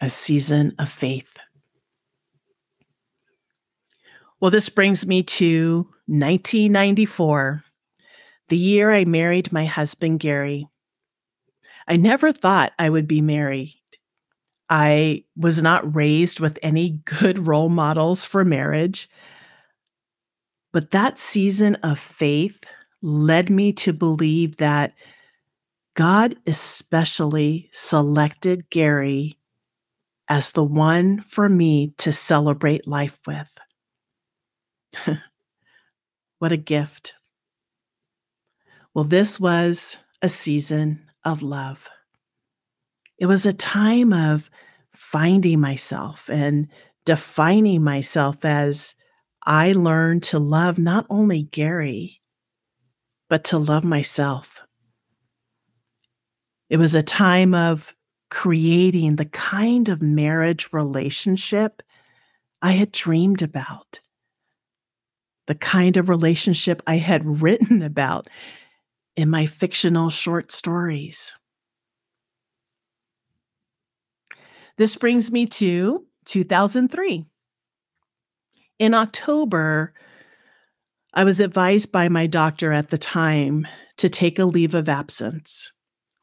a 0.00 0.08
season 0.08 0.74
of 0.78 0.90
faith. 0.90 1.38
Well, 4.40 4.50
this 4.50 4.68
brings 4.68 5.06
me 5.06 5.22
to 5.22 5.88
1994, 6.06 7.64
the 8.48 8.56
year 8.56 8.92
I 8.92 9.04
married 9.04 9.52
my 9.52 9.64
husband, 9.64 10.20
Gary. 10.20 10.68
I 11.88 11.96
never 11.96 12.32
thought 12.32 12.72
I 12.78 12.90
would 12.90 13.08
be 13.08 13.20
married 13.20 13.74
I 14.68 15.24
was 15.36 15.62
not 15.62 15.94
raised 15.94 16.40
with 16.40 16.58
any 16.62 17.00
good 17.04 17.46
role 17.46 17.68
models 17.68 18.24
for 18.24 18.44
marriage. 18.44 19.08
But 20.72 20.90
that 20.90 21.18
season 21.18 21.76
of 21.76 21.98
faith 21.98 22.64
led 23.00 23.50
me 23.50 23.72
to 23.72 23.92
believe 23.92 24.56
that 24.56 24.94
God 25.94 26.36
especially 26.46 27.70
selected 27.72 28.68
Gary 28.68 29.38
as 30.28 30.52
the 30.52 30.64
one 30.64 31.20
for 31.20 31.48
me 31.48 31.94
to 31.98 32.12
celebrate 32.12 32.86
life 32.86 33.18
with. 33.26 33.58
what 36.38 36.52
a 36.52 36.56
gift. 36.56 37.14
Well, 38.94 39.04
this 39.04 39.38
was 39.38 39.98
a 40.22 40.28
season 40.28 41.06
of 41.24 41.42
love. 41.42 41.88
It 43.18 43.26
was 43.26 43.46
a 43.46 43.52
time 43.52 44.12
of 44.12 44.50
finding 44.94 45.60
myself 45.60 46.28
and 46.28 46.68
defining 47.04 47.82
myself 47.82 48.44
as 48.44 48.94
I 49.44 49.72
learned 49.72 50.24
to 50.24 50.38
love 50.38 50.78
not 50.78 51.06
only 51.08 51.42
Gary, 51.42 52.20
but 53.28 53.44
to 53.44 53.58
love 53.58 53.84
myself. 53.84 54.62
It 56.68 56.78
was 56.78 56.94
a 56.94 57.02
time 57.02 57.54
of 57.54 57.94
creating 58.30 59.16
the 59.16 59.26
kind 59.26 59.88
of 59.88 60.02
marriage 60.02 60.72
relationship 60.72 61.82
I 62.60 62.72
had 62.72 62.92
dreamed 62.92 63.42
about, 63.42 64.00
the 65.46 65.54
kind 65.54 65.96
of 65.96 66.08
relationship 66.08 66.82
I 66.86 66.96
had 66.96 67.40
written 67.42 67.82
about 67.82 68.28
in 69.16 69.30
my 69.30 69.46
fictional 69.46 70.10
short 70.10 70.50
stories. 70.50 71.34
This 74.76 74.96
brings 74.96 75.30
me 75.30 75.46
to 75.46 76.04
2003. 76.26 77.24
In 78.78 78.92
October, 78.92 79.94
I 81.14 81.24
was 81.24 81.40
advised 81.40 81.92
by 81.92 82.10
my 82.10 82.26
doctor 82.26 82.72
at 82.72 82.90
the 82.90 82.98
time 82.98 83.66
to 83.96 84.10
take 84.10 84.38
a 84.38 84.44
leave 84.44 84.74
of 84.74 84.88
absence 84.88 85.72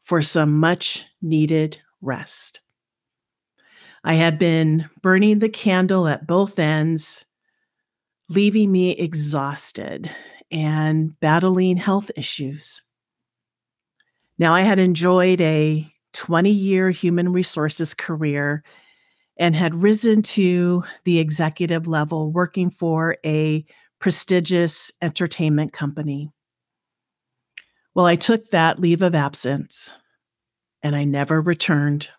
for 0.03 0.21
some 0.21 0.59
much 0.59 1.05
needed 1.19 1.81
rest. 2.03 2.61
I 4.03 4.15
had 4.15 4.37
been 4.37 4.89
burning 5.01 5.39
the 5.39 5.49
candle 5.49 6.07
at 6.07 6.27
both 6.27 6.59
ends, 6.59 7.25
leaving 8.27 8.71
me 8.71 8.91
exhausted 8.91 10.11
and 10.51 11.17
battling 11.19 11.77
health 11.77 12.11
issues. 12.15 12.81
Now, 14.37 14.53
I 14.53 14.61
had 14.61 14.79
enjoyed 14.79 15.39
a 15.41 15.89
20 16.13 16.49
year 16.49 16.89
human 16.91 17.31
resources 17.31 17.93
career 17.93 18.63
and 19.37 19.55
had 19.55 19.81
risen 19.81 20.21
to 20.21 20.83
the 21.05 21.19
executive 21.19 21.87
level 21.87 22.31
working 22.31 22.69
for 22.69 23.17
a 23.25 23.65
prestigious 23.99 24.91
entertainment 25.01 25.73
company. 25.73 26.29
Well, 27.95 28.05
I 28.05 28.15
took 28.15 28.49
that 28.49 28.79
leave 28.79 29.01
of 29.01 29.15
absence 29.15 29.93
and 30.83 30.95
I 30.95 31.05
never 31.05 31.41
returned. 31.41 32.09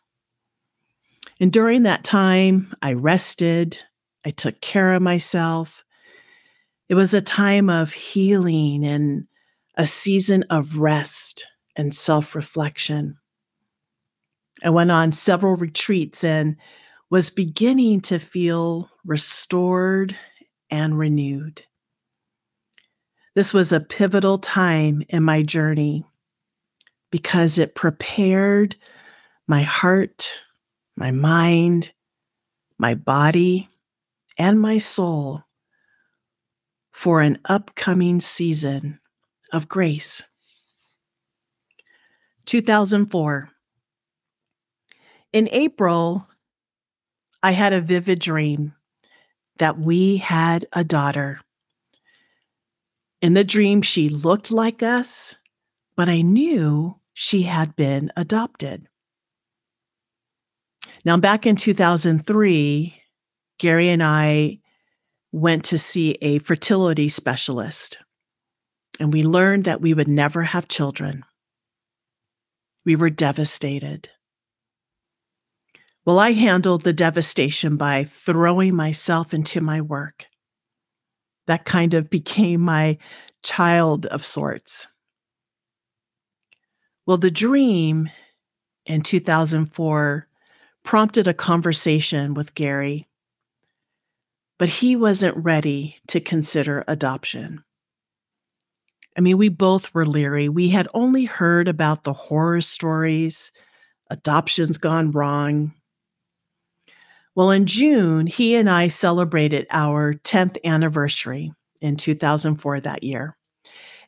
And 1.38 1.52
during 1.52 1.82
that 1.82 2.02
time, 2.02 2.74
I 2.80 2.94
rested, 2.94 3.78
I 4.24 4.30
took 4.30 4.60
care 4.60 4.94
of 4.94 5.02
myself. 5.02 5.84
It 6.88 6.94
was 6.94 7.12
a 7.12 7.20
time 7.20 7.68
of 7.68 7.92
healing 7.92 8.84
and 8.84 9.26
a 9.76 9.86
season 9.86 10.44
of 10.50 10.78
rest 10.78 11.46
and 11.76 11.94
self 11.94 12.34
reflection. 12.34 13.18
I 14.62 14.70
went 14.70 14.90
on 14.90 15.12
several 15.12 15.56
retreats 15.56 16.24
and 16.24 16.56
was 17.10 17.30
beginning 17.30 18.00
to 18.02 18.18
feel 18.18 18.90
restored 19.04 20.16
and 20.70 20.98
renewed. 20.98 21.64
This 23.34 23.52
was 23.52 23.72
a 23.72 23.80
pivotal 23.80 24.38
time 24.38 25.02
in 25.08 25.22
my 25.22 25.42
journey 25.42 26.04
because 27.14 27.58
it 27.58 27.76
prepared 27.76 28.74
my 29.46 29.62
heart, 29.62 30.40
my 30.96 31.12
mind, 31.12 31.92
my 32.76 32.92
body, 32.92 33.68
and 34.36 34.60
my 34.60 34.78
soul 34.78 35.44
for 36.90 37.20
an 37.20 37.38
upcoming 37.44 38.18
season 38.18 38.98
of 39.52 39.68
grace. 39.68 40.24
2004. 42.46 43.48
In 45.32 45.48
April, 45.52 46.26
I 47.44 47.52
had 47.52 47.72
a 47.72 47.80
vivid 47.80 48.18
dream 48.18 48.72
that 49.60 49.78
we 49.78 50.16
had 50.16 50.64
a 50.72 50.82
daughter. 50.82 51.38
In 53.22 53.34
the 53.34 53.44
dream, 53.44 53.82
she 53.82 54.08
looked 54.08 54.50
like 54.50 54.82
us, 54.82 55.36
but 55.94 56.08
I 56.08 56.20
knew 56.20 56.98
she 57.14 57.42
had 57.42 57.74
been 57.76 58.10
adopted. 58.16 58.88
Now, 61.04 61.16
back 61.16 61.46
in 61.46 61.56
2003, 61.56 62.94
Gary 63.58 63.88
and 63.88 64.02
I 64.02 64.58
went 65.32 65.64
to 65.66 65.78
see 65.78 66.16
a 66.20 66.38
fertility 66.38 67.08
specialist, 67.08 67.98
and 68.98 69.12
we 69.12 69.22
learned 69.22 69.64
that 69.64 69.80
we 69.80 69.94
would 69.94 70.08
never 70.08 70.42
have 70.42 70.68
children. 70.68 71.24
We 72.84 72.96
were 72.96 73.10
devastated. 73.10 74.10
Well, 76.04 76.18
I 76.18 76.32
handled 76.32 76.82
the 76.82 76.92
devastation 76.92 77.76
by 77.76 78.04
throwing 78.04 78.76
myself 78.76 79.32
into 79.32 79.60
my 79.60 79.80
work. 79.80 80.26
That 81.46 81.64
kind 81.64 81.94
of 81.94 82.10
became 82.10 82.60
my 82.60 82.98
child 83.42 84.06
of 84.06 84.24
sorts. 84.24 84.86
Well, 87.06 87.18
the 87.18 87.30
dream 87.30 88.10
in 88.86 89.02
2004 89.02 90.26
prompted 90.84 91.28
a 91.28 91.34
conversation 91.34 92.34
with 92.34 92.54
Gary, 92.54 93.06
but 94.58 94.68
he 94.68 94.96
wasn't 94.96 95.36
ready 95.36 95.96
to 96.08 96.20
consider 96.20 96.84
adoption. 96.88 97.62
I 99.16 99.20
mean, 99.20 99.38
we 99.38 99.48
both 99.48 99.94
were 99.94 100.06
leery. 100.06 100.48
We 100.48 100.70
had 100.70 100.88
only 100.94 101.24
heard 101.24 101.68
about 101.68 102.04
the 102.04 102.12
horror 102.12 102.60
stories, 102.60 103.52
adoptions 104.10 104.78
gone 104.78 105.10
wrong. 105.10 105.72
Well, 107.34 107.50
in 107.50 107.66
June, 107.66 108.26
he 108.26 108.54
and 108.54 108.70
I 108.70 108.88
celebrated 108.88 109.66
our 109.70 110.14
10th 110.14 110.56
anniversary 110.64 111.52
in 111.80 111.96
2004 111.96 112.80
that 112.80 113.02
year. 113.02 113.36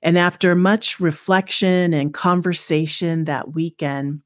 And 0.03 0.19
after 0.19 0.55
much 0.55 1.01
reflection 1.01 1.95
and 1.95 2.15
conversation 2.15 3.25
that 3.25 3.55
weekend, 3.55 4.23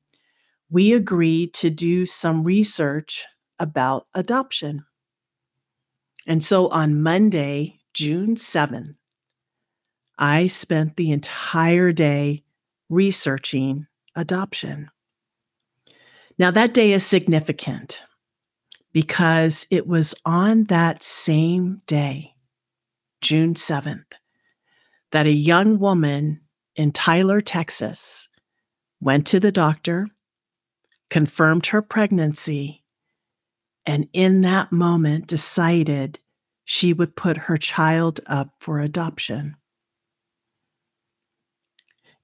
we 0.70 0.92
agreed 0.92 1.54
to 1.54 1.70
do 1.70 2.06
some 2.06 2.44
research 2.44 3.26
about 3.59 4.06
adoption. 4.14 4.85
And 6.26 6.44
so 6.44 6.68
on 6.68 7.02
Monday, 7.02 7.80
June 7.92 8.37
7th, 8.37 8.94
I 10.18 10.46
spent 10.48 10.96
the 10.96 11.12
entire 11.12 11.92
day 11.92 12.44
researching 12.88 13.87
adoption. 14.14 14.90
Now, 16.38 16.50
that 16.50 16.74
day 16.74 16.92
is 16.92 17.04
significant 17.04 18.02
because 18.92 19.66
it 19.70 19.87
was 19.87 20.14
on 20.24 20.64
that 20.64 21.02
same 21.02 21.83
day, 21.87 22.35
June 23.20 23.54
7th, 23.54 24.12
that 25.12 25.27
a 25.27 25.33
young 25.33 25.79
woman 25.79 26.40
in 26.77 26.92
Tyler, 26.92 27.40
Texas, 27.40 28.29
went 29.01 29.27
to 29.27 29.40
the 29.40 29.53
doctor, 29.53 30.09
confirmed 31.09 31.66
her 31.66 31.83
pregnancy, 31.83 32.85
and 33.87 34.09
in 34.12 34.42
that 34.42 34.70
moment 34.70 35.27
decided 35.27 36.18
she 36.64 36.92
would 36.92 37.16
put 37.16 37.37
her 37.37 37.57
child 37.57 38.20
up 38.27 38.55
for 38.61 38.79
adoption. 38.79 39.57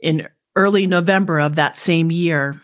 In 0.01 0.29
early 0.55 0.87
November 0.87 1.41
of 1.41 1.57
that 1.57 1.77
same 1.77 2.11
year, 2.11 2.61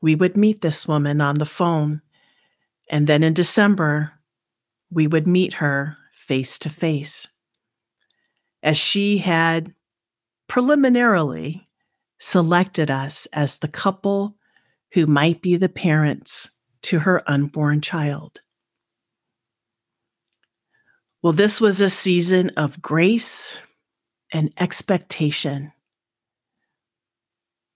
we 0.00 0.14
would 0.14 0.36
meet 0.36 0.62
this 0.62 0.86
woman 0.86 1.20
on 1.20 1.38
the 1.38 1.44
phone. 1.44 2.00
And 2.88 3.06
then 3.06 3.22
in 3.22 3.34
December, 3.34 4.12
we 4.90 5.06
would 5.06 5.26
meet 5.26 5.54
her 5.54 5.96
face 6.12 6.58
to 6.60 6.70
face 6.70 7.28
as 8.62 8.76
she 8.76 9.18
had 9.18 9.74
preliminarily 10.48 11.68
selected 12.18 12.90
us 12.90 13.26
as 13.32 13.58
the 13.58 13.68
couple 13.68 14.36
who 14.92 15.06
might 15.06 15.42
be 15.42 15.56
the 15.56 15.68
parents 15.68 16.50
to 16.82 17.00
her 17.00 17.22
unborn 17.26 17.80
child. 17.80 18.40
Well, 21.22 21.32
this 21.32 21.60
was 21.60 21.80
a 21.80 21.90
season 21.90 22.50
of 22.56 22.80
grace 22.80 23.58
and 24.32 24.52
expectation. 24.58 25.72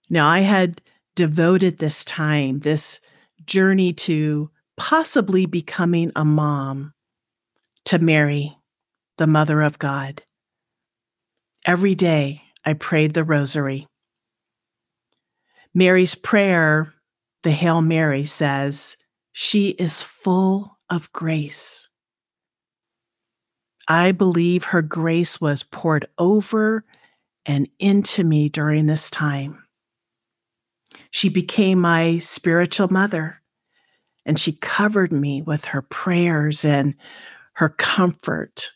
Now, 0.08 0.28
I 0.28 0.40
had 0.40 0.80
devoted 1.14 1.78
this 1.78 2.04
time, 2.04 2.60
this 2.60 3.00
journey 3.44 3.92
to 3.92 4.50
possibly 4.76 5.46
becoming 5.46 6.12
a 6.14 6.24
mom, 6.24 6.94
to 7.86 7.98
Mary, 7.98 8.56
the 9.18 9.26
Mother 9.26 9.62
of 9.62 9.78
God 9.78 10.22
Every 11.64 11.94
day 11.94 12.42
I 12.64 12.72
prayed 12.72 13.14
the 13.14 13.22
rosary. 13.22 13.86
Mary's 15.72 16.14
prayer, 16.14 16.92
the 17.44 17.52
Hail 17.52 17.80
Mary, 17.80 18.24
says, 18.24 18.96
She 19.32 19.70
is 19.70 20.02
full 20.02 20.76
of 20.90 21.12
grace. 21.12 21.88
I 23.88 24.12
believe 24.12 24.64
her 24.64 24.82
grace 24.82 25.40
was 25.40 25.62
poured 25.62 26.06
over 26.18 26.84
and 27.46 27.68
into 27.78 28.24
me 28.24 28.48
during 28.48 28.86
this 28.86 29.08
time. 29.08 29.64
She 31.10 31.28
became 31.28 31.80
my 31.80 32.18
spiritual 32.18 32.88
mother, 32.88 33.40
and 34.24 34.38
she 34.38 34.52
covered 34.52 35.12
me 35.12 35.42
with 35.42 35.66
her 35.66 35.82
prayers 35.82 36.64
and 36.64 36.94
her 37.54 37.68
comfort, 37.68 38.70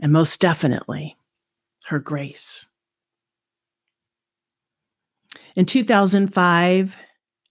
and 0.00 0.12
most 0.12 0.40
definitely, 0.40 1.16
her 1.90 1.98
grace. 1.98 2.66
In 5.54 5.66
2005 5.66 6.96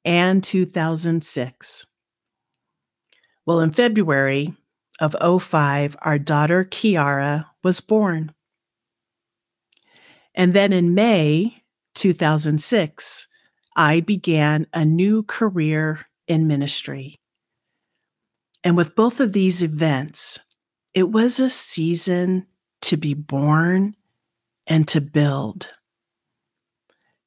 and 0.05 0.43
2006, 0.43 1.85
well, 3.45 3.59
in 3.59 3.71
February 3.71 4.53
of 4.99 5.15
05, 5.41 5.97
our 6.01 6.17
daughter 6.17 6.63
Kiara 6.63 7.45
was 7.63 7.81
born. 7.81 8.33
And 10.35 10.53
then 10.53 10.71
in 10.71 10.95
May 10.95 11.63
2006, 11.95 13.27
I 13.75 13.99
began 13.99 14.67
a 14.73 14.85
new 14.85 15.23
career 15.23 16.05
in 16.27 16.47
ministry. 16.47 17.15
And 18.63 18.77
with 18.77 18.95
both 18.95 19.19
of 19.19 19.33
these 19.33 19.63
events, 19.63 20.39
it 20.93 21.09
was 21.09 21.39
a 21.39 21.49
season 21.49 22.47
to 22.81 22.97
be 22.97 23.13
born 23.13 23.95
and 24.69 24.87
to 24.87 25.01
build. 25.01 25.67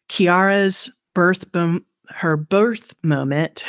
Kiara's 0.09 0.91
birth, 1.15 1.45
her 2.09 2.37
birth 2.37 2.95
moment, 3.03 3.65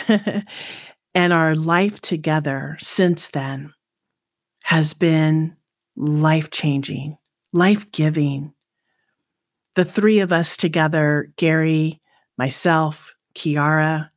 and 1.15 1.33
our 1.33 1.55
life 1.55 1.99
together 1.99 2.77
since 2.79 3.29
then 3.29 3.73
has 4.63 4.93
been 4.93 5.57
life 5.95 6.51
changing, 6.51 7.17
life 7.51 7.91
giving. 7.91 8.53
The 9.75 9.85
three 9.85 10.19
of 10.19 10.31
us 10.31 10.55
together, 10.55 11.33
Gary, 11.35 11.99
myself, 12.37 13.15
Kiara, 13.35 14.11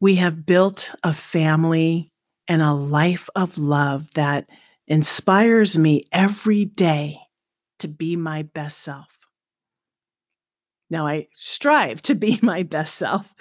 we 0.00 0.16
have 0.16 0.44
built 0.44 0.94
a 1.02 1.12
family 1.12 2.12
and 2.48 2.60
a 2.60 2.72
life 2.72 3.30
of 3.34 3.56
love 3.56 4.12
that 4.14 4.48
inspires 4.86 5.78
me 5.78 6.04
every 6.12 6.64
day 6.64 7.21
to 7.82 7.88
be 7.88 8.16
my 8.16 8.42
best 8.42 8.78
self. 8.78 9.08
Now, 10.90 11.06
I 11.06 11.28
strive 11.34 12.02
to 12.02 12.14
be 12.14 12.38
my 12.42 12.62
best 12.62 12.96
self. 12.96 13.32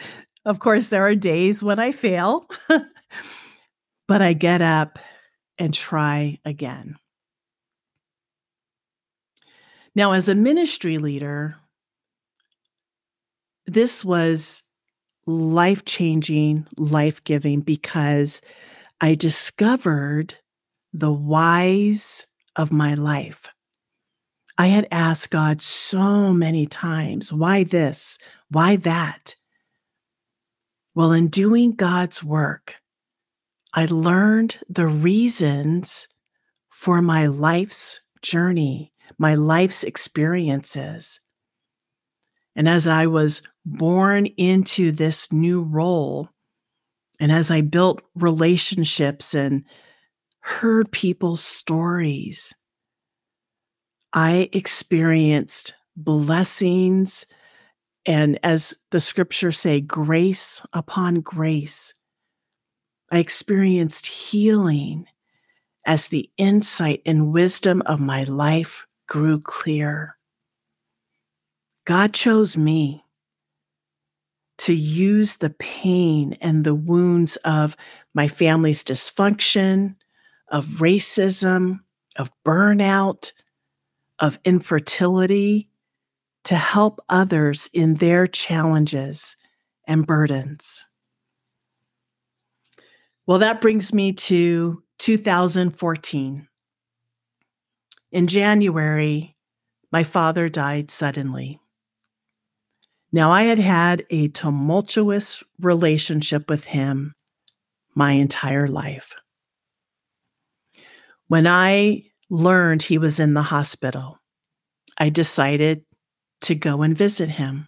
Of 0.46 0.60
course, 0.60 0.90
there 0.90 1.06
are 1.06 1.16
days 1.16 1.64
when 1.64 1.80
I 1.80 1.92
fail, 1.92 2.48
but 4.08 4.22
I 4.22 4.34
get 4.34 4.62
up 4.62 5.00
and 5.58 5.74
try 5.74 6.40
again. 6.46 6.96
Now, 9.94 10.14
as 10.14 10.30
a 10.30 10.36
ministry 10.36 10.98
leader, 10.98 11.56
this 13.66 14.04
was 14.04 14.64
life 15.28 15.86
changing, 15.86 16.68
life 16.78 17.24
giving 17.24 17.62
because 17.62 18.42
I 19.02 19.14
discovered 19.16 20.36
the 20.94 21.12
whys 21.12 22.26
of 22.56 22.72
my 22.72 22.94
life. 22.94 23.48
I 24.62 24.68
had 24.68 24.88
asked 24.92 25.32
God 25.32 25.60
so 25.60 26.36
many 26.36 26.68
times, 26.68 27.34
why 27.34 27.64
this? 27.64 28.20
Why 28.50 28.76
that? 28.76 29.34
Well, 30.94 31.14
in 31.14 31.30
doing 31.30 31.72
God's 31.74 32.24
work, 32.24 32.76
I 33.74 33.86
learned 33.86 34.60
the 34.70 34.86
reasons 34.86 36.08
for 36.70 37.02
my 37.02 37.26
life's 37.26 38.02
journey, 38.22 38.94
my 39.18 39.34
life's 39.34 39.84
experiences. 39.84 41.20
And 42.56 42.70
as 42.70 42.86
I 42.86 43.08
was 43.08 43.42
born 43.66 44.28
into 44.28 44.92
this 44.92 45.32
new 45.32 45.64
role, 45.64 46.30
and 47.20 47.32
as 47.32 47.50
I 47.50 47.62
built 47.62 48.04
relationships 48.14 49.34
and 49.34 49.64
heard 50.42 50.92
people's 50.92 51.44
stories, 51.44 52.54
I 54.14 54.50
experienced 54.52 55.74
blessings 55.96 57.26
and, 58.06 58.40
as 58.44 58.76
the 58.90 59.00
scriptures 59.00 59.60
say, 59.60 59.80
grace 59.80 60.62
upon 60.74 61.22
grace. 61.22 61.94
I 63.12 63.20
experienced 63.20 64.08
healing 64.08 65.06
as 65.86 66.08
the 66.08 66.30
insight 66.38 67.02
and 67.06 67.34
wisdom 67.34 67.82
of 67.86 68.00
my 68.00 68.24
life 68.24 68.86
grew 69.08 69.40
clear. 69.40 70.18
God 71.86 72.14
chose 72.14 72.56
me 72.58 73.04
to 74.60 74.74
use 74.74 75.38
the 75.38 75.50
pain 75.50 76.38
and 76.40 76.64
the 76.64 76.76
wounds 76.76 77.36
of 77.38 77.76
my 78.14 78.28
family's 78.28 78.84
dysfunction, 78.84 79.96
of 80.50 80.66
racism, 80.80 81.80
of 82.18 82.32
burnout, 82.46 83.32
of 84.22 84.40
infertility 84.46 85.68
to 86.46 86.56
help 86.56 87.04
others 87.10 87.70
in 87.74 87.96
their 87.96 88.28
challenges 88.28 89.36
and 89.88 90.08
burdens. 90.08 90.86
Well, 93.26 93.40
that 93.40 93.62
brings 93.62 93.94
me 93.94 94.14
to 94.14 94.84
2014. 95.00 96.48
In 98.12 98.28
January, 98.28 99.36
my 99.92 100.04
father 100.04 100.50
died 100.50 100.92
suddenly. 100.92 101.60
Now, 103.12 103.32
I 103.32 103.44
had 103.44 103.58
had 103.58 104.06
a 104.10 104.30
tumultuous 104.30 105.44
relationship 105.60 106.50
with 106.50 106.66
him 106.66 107.14
my 107.94 108.14
entire 108.14 108.68
life. 108.68 109.16
When 111.28 111.46
I 111.46 112.11
learned 112.32 112.82
he 112.82 112.98
was 112.98 113.20
in 113.20 113.34
the 113.34 113.42
hospital, 113.44 114.18
I 114.98 115.10
decided 115.10 115.84
to 116.42 116.56
go 116.56 116.82
and 116.82 116.98
visit 116.98 117.30
him. 117.30 117.68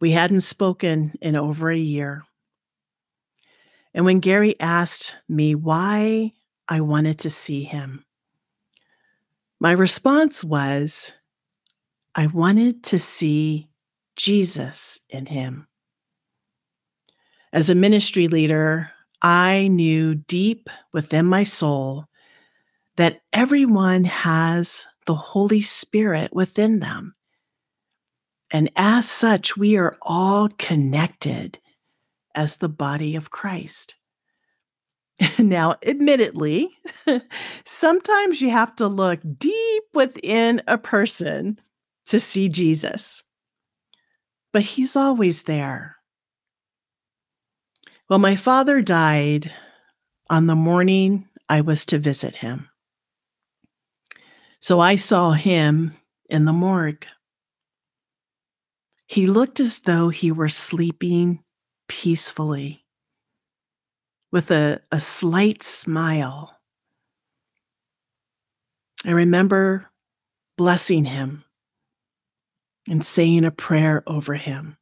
We 0.00 0.12
hadn't 0.12 0.42
spoken 0.42 1.14
in 1.22 1.34
over 1.34 1.70
a 1.70 1.78
year. 1.78 2.22
And 3.94 4.04
when 4.04 4.20
Gary 4.20 4.54
asked 4.60 5.16
me 5.28 5.54
why 5.54 6.34
I 6.68 6.82
wanted 6.82 7.18
to 7.20 7.30
see 7.30 7.62
him, 7.62 8.04
my 9.58 9.72
response 9.72 10.44
was 10.44 11.14
I 12.14 12.26
wanted 12.26 12.84
to 12.84 12.98
see 12.98 13.70
Jesus 14.16 15.00
in 15.08 15.24
him. 15.24 15.66
As 17.50 17.70
a 17.70 17.74
ministry 17.74 18.28
leader, 18.28 18.90
I 19.22 19.68
knew 19.68 20.14
deep 20.14 20.68
within 20.92 21.24
my 21.24 21.44
soul 21.44 22.06
that 22.96 23.20
everyone 23.32 24.04
has 24.04 24.86
the 25.06 25.14
Holy 25.14 25.60
Spirit 25.60 26.34
within 26.34 26.80
them. 26.80 27.14
And 28.50 28.70
as 28.76 29.08
such, 29.08 29.56
we 29.56 29.76
are 29.76 29.96
all 30.02 30.48
connected 30.58 31.58
as 32.34 32.56
the 32.56 32.68
body 32.68 33.16
of 33.16 33.30
Christ. 33.30 33.94
now, 35.38 35.74
admittedly, 35.84 36.70
sometimes 37.64 38.40
you 38.40 38.50
have 38.50 38.76
to 38.76 38.86
look 38.86 39.20
deep 39.38 39.84
within 39.94 40.62
a 40.66 40.78
person 40.78 41.58
to 42.06 42.20
see 42.20 42.48
Jesus, 42.48 43.22
but 44.52 44.62
he's 44.62 44.94
always 44.94 45.44
there. 45.44 45.96
Well, 48.08 48.20
my 48.20 48.36
father 48.36 48.82
died 48.82 49.52
on 50.30 50.46
the 50.46 50.54
morning 50.54 51.28
I 51.48 51.62
was 51.62 51.84
to 51.86 51.98
visit 51.98 52.36
him. 52.36 52.68
So 54.60 54.80
I 54.80 54.96
saw 54.96 55.32
him 55.32 55.96
in 56.28 56.44
the 56.44 56.52
morgue. 56.52 57.06
He 59.06 59.26
looked 59.26 59.60
as 59.60 59.80
though 59.82 60.08
he 60.08 60.32
were 60.32 60.48
sleeping 60.48 61.44
peacefully 61.88 62.84
with 64.32 64.50
a, 64.50 64.80
a 64.90 64.98
slight 64.98 65.62
smile. 65.62 66.58
I 69.04 69.10
remember 69.12 69.90
blessing 70.56 71.04
him 71.04 71.44
and 72.88 73.04
saying 73.04 73.44
a 73.44 73.50
prayer 73.50 74.02
over 74.06 74.34
him. 74.34 74.76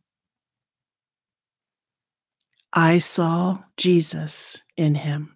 I 2.73 2.99
saw 2.99 3.59
Jesus 3.77 4.63
in 4.77 4.95
him. 4.95 5.34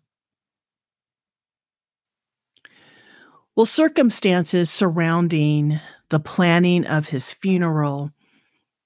Well, 3.58 3.66
circumstances 3.66 4.70
surrounding 4.70 5.80
the 6.10 6.20
planning 6.20 6.86
of 6.86 7.06
his 7.06 7.32
funeral 7.32 8.12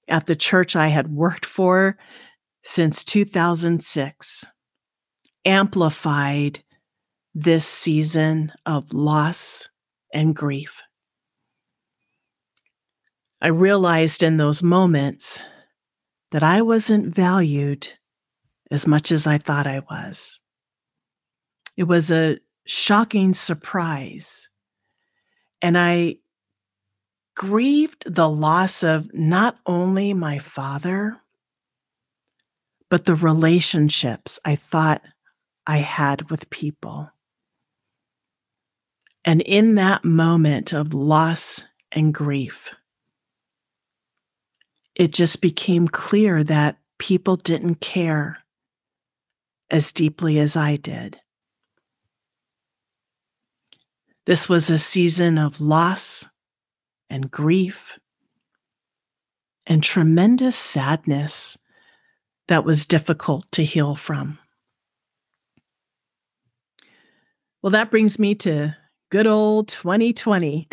at 0.07 0.25
the 0.25 0.35
church 0.35 0.75
I 0.75 0.87
had 0.87 1.13
worked 1.13 1.45
for 1.45 1.95
since 2.63 3.03
2006 3.03 4.45
amplified 5.45 6.63
this 7.35 7.67
season 7.67 8.51
of 8.65 8.91
loss 8.95 9.69
and 10.11 10.35
grief. 10.35 10.81
I 13.43 13.49
realized 13.49 14.23
in 14.23 14.37
those 14.37 14.63
moments 14.63 15.43
that 16.31 16.41
I 16.41 16.63
wasn't 16.63 17.13
valued 17.13 17.89
as 18.71 18.87
much 18.87 19.11
as 19.11 19.27
I 19.27 19.37
thought 19.37 19.67
I 19.67 19.81
was. 19.81 20.39
It 21.77 21.83
was 21.83 22.09
a 22.09 22.39
shocking 22.65 23.35
surprise. 23.35 24.49
And 25.63 25.77
I 25.77 26.17
grieved 27.35 28.13
the 28.13 28.29
loss 28.29 28.83
of 28.83 29.11
not 29.13 29.57
only 29.65 30.13
my 30.13 30.37
father, 30.37 31.17
but 32.89 33.05
the 33.05 33.15
relationships 33.15 34.39
I 34.45 34.55
thought 34.57 35.01
I 35.65 35.77
had 35.77 36.29
with 36.29 36.49
people. 36.49 37.09
And 39.23 39.41
in 39.41 39.75
that 39.75 40.03
moment 40.03 40.73
of 40.73 40.93
loss 40.93 41.63
and 41.93 42.13
grief, 42.13 42.73
it 44.95 45.13
just 45.13 45.41
became 45.41 45.87
clear 45.87 46.43
that 46.43 46.77
people 46.99 47.37
didn't 47.37 47.75
care 47.75 48.39
as 49.71 49.93
deeply 49.93 50.39
as 50.39 50.57
I 50.57 50.75
did. 50.75 51.19
This 54.25 54.47
was 54.47 54.69
a 54.69 54.77
season 54.77 55.37
of 55.37 55.59
loss 55.59 56.27
and 57.09 57.29
grief 57.29 57.99
and 59.65 59.83
tremendous 59.83 60.55
sadness 60.55 61.57
that 62.47 62.63
was 62.63 62.85
difficult 62.85 63.45
to 63.51 63.63
heal 63.63 63.95
from. 63.95 64.39
Well, 67.61 67.71
that 67.71 67.91
brings 67.91 68.17
me 68.17 68.35
to 68.35 68.75
good 69.09 69.27
old 69.27 69.67
2020. 69.67 70.67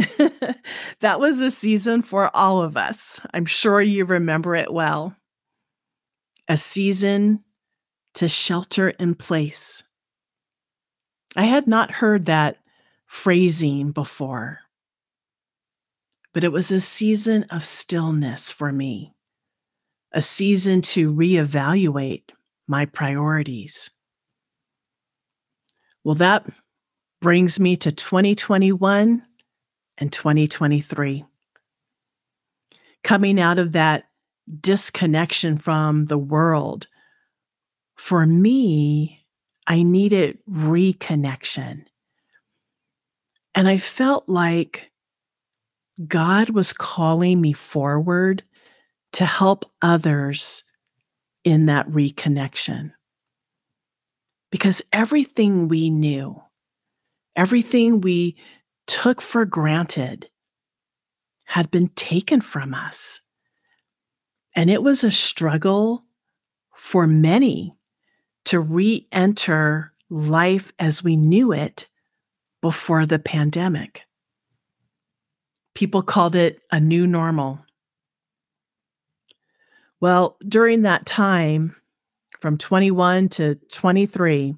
that 1.00 1.20
was 1.20 1.40
a 1.40 1.50
season 1.50 2.02
for 2.02 2.34
all 2.34 2.62
of 2.62 2.76
us. 2.76 3.20
I'm 3.34 3.46
sure 3.46 3.80
you 3.80 4.04
remember 4.04 4.54
it 4.54 4.72
well. 4.72 5.16
A 6.48 6.56
season 6.56 7.44
to 8.14 8.28
shelter 8.28 8.90
in 8.90 9.14
place. 9.14 9.82
I 11.36 11.44
had 11.44 11.66
not 11.66 11.90
heard 11.90 12.26
that 12.26 12.59
phrasing 13.10 13.90
before, 13.90 14.60
but 16.32 16.44
it 16.44 16.52
was 16.52 16.70
a 16.70 16.78
season 16.78 17.44
of 17.50 17.64
stillness 17.64 18.52
for 18.52 18.70
me, 18.70 19.12
a 20.12 20.22
season 20.22 20.80
to 20.80 21.12
reevaluate 21.12 22.22
my 22.68 22.86
priorities. 22.86 23.90
Well, 26.04 26.14
that 26.14 26.46
brings 27.20 27.58
me 27.58 27.76
to 27.78 27.90
2021 27.90 29.22
and 29.98 30.12
2023. 30.12 31.24
Coming 33.02 33.40
out 33.40 33.58
of 33.58 33.72
that 33.72 34.04
disconnection 34.60 35.58
from 35.58 36.06
the 36.06 36.18
world, 36.18 36.86
for 37.96 38.24
me, 38.24 39.26
I 39.66 39.82
needed 39.82 40.38
reconnection. 40.48 41.86
And 43.60 43.68
I 43.68 43.76
felt 43.76 44.26
like 44.26 44.90
God 46.08 46.48
was 46.48 46.72
calling 46.72 47.42
me 47.42 47.52
forward 47.52 48.42
to 49.12 49.26
help 49.26 49.70
others 49.82 50.64
in 51.44 51.66
that 51.66 51.86
reconnection. 51.90 52.92
Because 54.50 54.80
everything 54.94 55.68
we 55.68 55.90
knew, 55.90 56.42
everything 57.36 58.00
we 58.00 58.38
took 58.86 59.20
for 59.20 59.44
granted 59.44 60.30
had 61.44 61.70
been 61.70 61.88
taken 61.88 62.40
from 62.40 62.72
us. 62.72 63.20
And 64.56 64.70
it 64.70 64.82
was 64.82 65.04
a 65.04 65.10
struggle 65.10 66.06
for 66.74 67.06
many 67.06 67.78
to 68.46 68.58
re 68.58 69.06
enter 69.12 69.92
life 70.08 70.72
as 70.78 71.04
we 71.04 71.14
knew 71.14 71.52
it 71.52 71.89
before 72.60 73.06
the 73.06 73.18
pandemic. 73.18 74.02
People 75.74 76.02
called 76.02 76.34
it 76.34 76.60
a 76.70 76.80
new 76.80 77.06
normal. 77.06 77.64
Well, 80.00 80.36
during 80.46 80.82
that 80.82 81.06
time, 81.06 81.76
from 82.40 82.56
21 82.56 83.28
to 83.30 83.56
23, 83.72 84.54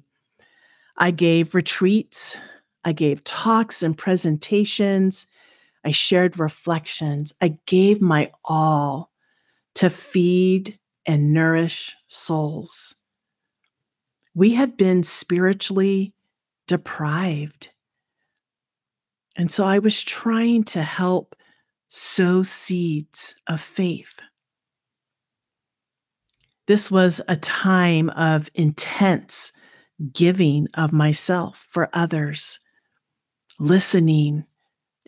I 0.97 1.11
gave 1.11 1.53
retreats, 1.53 2.37
I 2.85 2.93
gave 2.93 3.23
talks 3.23 3.83
and 3.83 3.97
presentations, 3.97 5.27
I 5.83 5.91
shared 5.91 6.39
reflections, 6.39 7.33
I 7.41 7.57
gave 7.65 8.01
my 8.01 8.31
all 8.45 9.11
to 9.75 9.89
feed 9.89 10.79
and 11.05 11.33
nourish 11.33 11.95
souls. 12.07 12.95
We 14.33 14.53
had 14.53 14.77
been 14.77 15.03
spiritually 15.03 16.13
deprived 16.67 17.72
and 19.35 19.51
so 19.51 19.65
I 19.65 19.79
was 19.79 20.03
trying 20.03 20.63
to 20.65 20.83
help 20.83 21.35
sow 21.89 22.43
seeds 22.43 23.35
of 23.47 23.61
faith. 23.61 24.15
This 26.65 26.89
was 26.89 27.21
a 27.27 27.35
time 27.35 28.09
of 28.11 28.49
intense 28.53 29.51
giving 30.11 30.67
of 30.75 30.93
myself 30.93 31.67
for 31.69 31.89
others, 31.93 32.59
listening, 33.59 34.45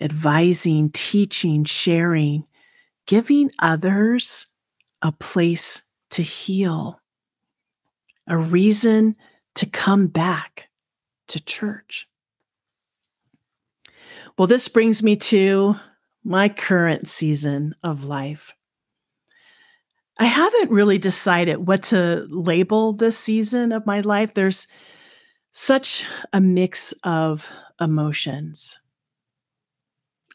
advising, 0.01 0.89
teaching, 0.91 1.63
sharing, 1.63 2.45
giving 3.07 3.51
others 3.59 4.47
a 5.01 5.11
place 5.11 5.83
to 6.09 6.21
heal, 6.21 6.99
a 8.27 8.37
reason 8.37 9.15
to 9.55 9.65
come 9.65 10.07
back 10.07 10.69
to 11.27 11.43
church. 11.43 12.07
Well, 14.37 14.47
this 14.47 14.67
brings 14.67 15.01
me 15.01 15.15
to 15.17 15.75
my 16.23 16.49
current 16.49 17.07
season 17.07 17.73
of 17.83 18.03
life. 18.03 18.53
I 20.19 20.25
haven't 20.25 20.71
really 20.71 20.97
decided 20.97 21.67
what 21.67 21.83
to 21.83 22.25
label 22.29 22.93
this 22.93 23.17
season 23.17 23.71
of 23.71 23.85
my 23.85 24.01
life. 24.01 24.33
There's 24.33 24.67
such 25.53 26.05
a 26.33 26.41
mix 26.41 26.93
of 27.03 27.47
emotions. 27.79 28.79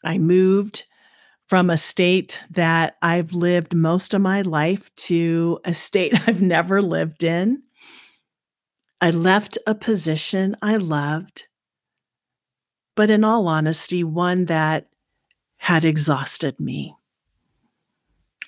I 0.03 0.17
moved 0.17 0.85
from 1.47 1.69
a 1.69 1.77
state 1.77 2.43
that 2.51 2.97
I've 3.03 3.33
lived 3.33 3.75
most 3.75 4.15
of 4.15 4.23
my 4.23 4.43
life 4.43 4.95
to 4.97 5.59
a 5.65 5.75
state 5.75 6.15
I've 6.27 6.41
never 6.41 6.81
lived 6.81 7.23
in. 7.23 7.65
I 9.01 9.11
left 9.11 9.59
a 9.67 9.75
position 9.75 10.57
I 10.63 10.77
loved 10.77 11.49
but 12.95 13.11
in 13.11 13.25
all 13.25 13.49
honesty, 13.49 14.05
one 14.05 14.47
that 14.47 14.89
had 15.59 15.85
exhausted 15.85 16.59
me. 16.59 16.95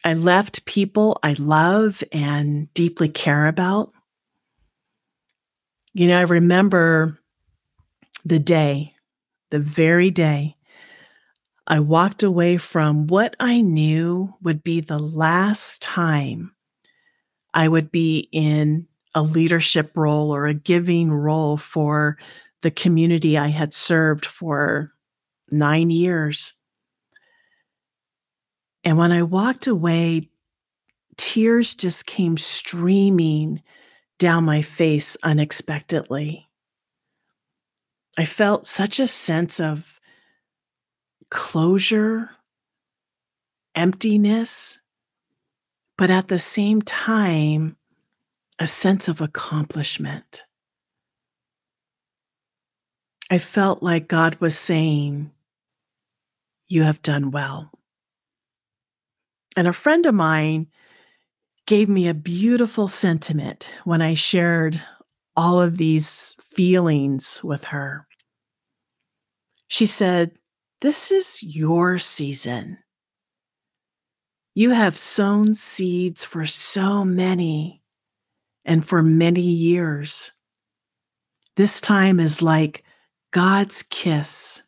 I 0.04 0.14
left 0.14 0.64
people 0.64 1.18
I 1.22 1.34
love 1.38 2.02
and 2.10 2.72
deeply 2.74 3.08
care 3.08 3.46
about. 3.46 3.92
You 5.94 6.08
know, 6.08 6.18
I 6.18 6.22
remember 6.22 7.18
the 8.24 8.38
day, 8.38 8.94
the 9.50 9.58
very 9.58 10.10
day 10.10 10.56
I 11.66 11.78
walked 11.78 12.22
away 12.22 12.56
from 12.56 13.06
what 13.06 13.36
I 13.38 13.60
knew 13.60 14.34
would 14.42 14.64
be 14.64 14.80
the 14.80 14.98
last 14.98 15.80
time 15.80 16.54
I 17.54 17.68
would 17.68 17.92
be 17.92 18.28
in 18.32 18.88
a 19.14 19.22
leadership 19.22 19.92
role 19.96 20.34
or 20.34 20.46
a 20.46 20.54
giving 20.54 21.12
role 21.12 21.56
for 21.56 22.18
the 22.62 22.70
community 22.70 23.36
I 23.36 23.48
had 23.48 23.74
served 23.74 24.24
for 24.24 24.92
nine 25.50 25.90
years. 25.90 26.54
And 28.84 28.96
when 28.96 29.12
I 29.12 29.22
walked 29.22 29.66
away, 29.66 30.30
tears 31.16 31.74
just 31.74 32.06
came 32.06 32.36
streaming 32.36 33.62
down 34.18 34.44
my 34.44 34.62
face 34.62 35.16
unexpectedly. 35.22 36.48
I 38.18 38.24
felt 38.24 38.66
such 38.66 39.00
a 39.00 39.06
sense 39.06 39.58
of 39.58 40.00
closure, 41.30 42.30
emptiness, 43.74 44.78
but 45.96 46.10
at 46.10 46.28
the 46.28 46.38
same 46.38 46.82
time, 46.82 47.76
a 48.58 48.66
sense 48.66 49.08
of 49.08 49.20
accomplishment. 49.20 50.44
I 53.32 53.38
felt 53.38 53.82
like 53.82 54.08
God 54.08 54.36
was 54.40 54.58
saying, 54.58 55.32
you 56.68 56.82
have 56.82 57.00
done 57.00 57.30
well. 57.30 57.70
And 59.56 59.66
a 59.66 59.72
friend 59.72 60.04
of 60.04 60.14
mine 60.14 60.66
gave 61.66 61.88
me 61.88 62.08
a 62.08 62.12
beautiful 62.12 62.88
sentiment 62.88 63.72
when 63.84 64.02
I 64.02 64.12
shared 64.12 64.82
all 65.34 65.62
of 65.62 65.78
these 65.78 66.36
feelings 66.42 67.42
with 67.42 67.64
her. 67.64 68.06
She 69.66 69.86
said, 69.86 70.32
This 70.82 71.10
is 71.10 71.42
your 71.42 71.98
season. 71.98 72.80
You 74.54 74.72
have 74.72 74.98
sown 74.98 75.54
seeds 75.54 76.22
for 76.22 76.44
so 76.44 77.02
many 77.02 77.82
and 78.66 78.86
for 78.86 79.02
many 79.02 79.40
years. 79.40 80.32
This 81.56 81.80
time 81.80 82.20
is 82.20 82.42
like 82.42 82.84
God's 83.32 83.82
kiss 83.82 84.62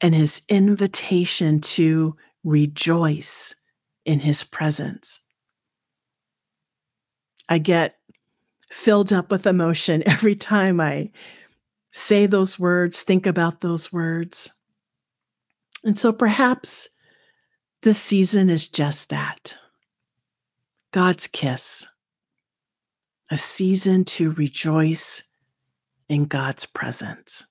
and 0.00 0.14
his 0.14 0.42
invitation 0.48 1.60
to 1.60 2.16
rejoice 2.42 3.54
in 4.04 4.20
his 4.20 4.44
presence. 4.44 5.20
I 7.48 7.58
get 7.58 7.98
filled 8.70 9.12
up 9.12 9.30
with 9.30 9.46
emotion 9.46 10.02
every 10.06 10.34
time 10.34 10.80
I 10.80 11.10
say 11.92 12.26
those 12.26 12.58
words, 12.58 13.02
think 13.02 13.26
about 13.26 13.60
those 13.60 13.92
words. 13.92 14.50
And 15.84 15.98
so 15.98 16.12
perhaps 16.12 16.88
this 17.82 17.98
season 17.98 18.50
is 18.50 18.68
just 18.68 19.10
that 19.10 19.56
God's 20.92 21.26
kiss, 21.26 21.86
a 23.30 23.36
season 23.36 24.04
to 24.06 24.32
rejoice 24.32 25.22
in 26.08 26.24
God's 26.24 26.64
presence. 26.64 27.44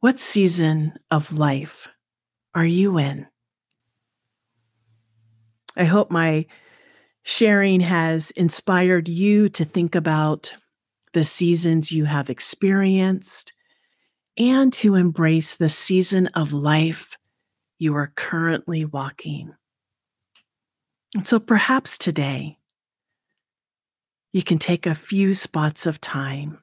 What 0.00 0.18
season 0.18 0.94
of 1.10 1.30
life 1.30 1.88
are 2.54 2.64
you 2.64 2.96
in? 2.96 3.26
I 5.76 5.84
hope 5.84 6.10
my 6.10 6.46
sharing 7.22 7.80
has 7.80 8.30
inspired 8.30 9.08
you 9.08 9.50
to 9.50 9.64
think 9.66 9.94
about 9.94 10.56
the 11.12 11.22
seasons 11.22 11.92
you 11.92 12.06
have 12.06 12.30
experienced 12.30 13.52
and 14.38 14.72
to 14.72 14.94
embrace 14.94 15.56
the 15.56 15.68
season 15.68 16.28
of 16.28 16.54
life 16.54 17.18
you 17.78 17.94
are 17.94 18.12
currently 18.16 18.86
walking. 18.86 19.54
And 21.14 21.26
so 21.26 21.38
perhaps 21.38 21.98
today 21.98 22.58
you 24.32 24.42
can 24.42 24.58
take 24.58 24.86
a 24.86 24.94
few 24.94 25.34
spots 25.34 25.84
of 25.84 26.00
time 26.00 26.62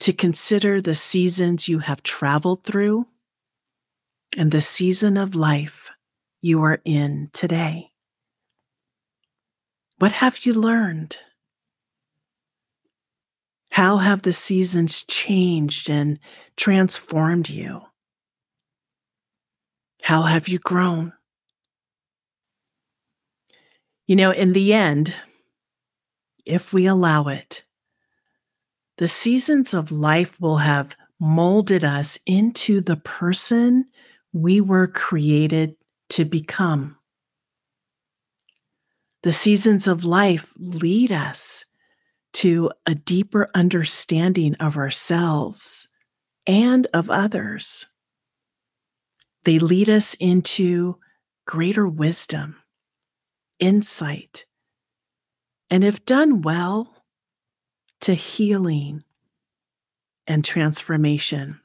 to 0.00 0.12
consider 0.12 0.80
the 0.80 0.94
seasons 0.94 1.68
you 1.68 1.78
have 1.80 2.02
traveled 2.02 2.64
through 2.64 3.06
and 4.36 4.50
the 4.50 4.60
season 4.60 5.16
of 5.16 5.34
life 5.34 5.90
you 6.42 6.62
are 6.62 6.80
in 6.84 7.30
today. 7.32 7.90
What 9.98 10.12
have 10.12 10.44
you 10.44 10.52
learned? 10.52 11.16
How 13.70 13.98
have 13.98 14.22
the 14.22 14.32
seasons 14.32 15.02
changed 15.02 15.90
and 15.90 16.18
transformed 16.56 17.48
you? 17.48 17.82
How 20.02 20.22
have 20.22 20.48
you 20.48 20.58
grown? 20.58 21.12
You 24.06 24.16
know, 24.16 24.30
in 24.30 24.52
the 24.52 24.72
end, 24.72 25.14
if 26.44 26.72
we 26.72 26.86
allow 26.86 27.24
it, 27.24 27.64
the 28.98 29.08
seasons 29.08 29.74
of 29.74 29.92
life 29.92 30.40
will 30.40 30.58
have 30.58 30.96
molded 31.20 31.84
us 31.84 32.18
into 32.26 32.80
the 32.80 32.96
person 32.96 33.86
we 34.32 34.60
were 34.60 34.86
created 34.86 35.76
to 36.10 36.24
become. 36.24 36.98
The 39.22 39.32
seasons 39.32 39.86
of 39.86 40.04
life 40.04 40.52
lead 40.58 41.10
us 41.10 41.64
to 42.34 42.70
a 42.84 42.94
deeper 42.94 43.48
understanding 43.54 44.54
of 44.56 44.76
ourselves 44.76 45.88
and 46.46 46.86
of 46.92 47.10
others. 47.10 47.86
They 49.44 49.58
lead 49.58 49.88
us 49.88 50.14
into 50.14 50.98
greater 51.46 51.88
wisdom, 51.88 52.62
insight, 53.58 54.44
and 55.70 55.82
if 55.82 56.04
done 56.04 56.42
well, 56.42 56.95
to 58.00 58.14
healing 58.14 59.04
and 60.26 60.44
transformation. 60.44 61.60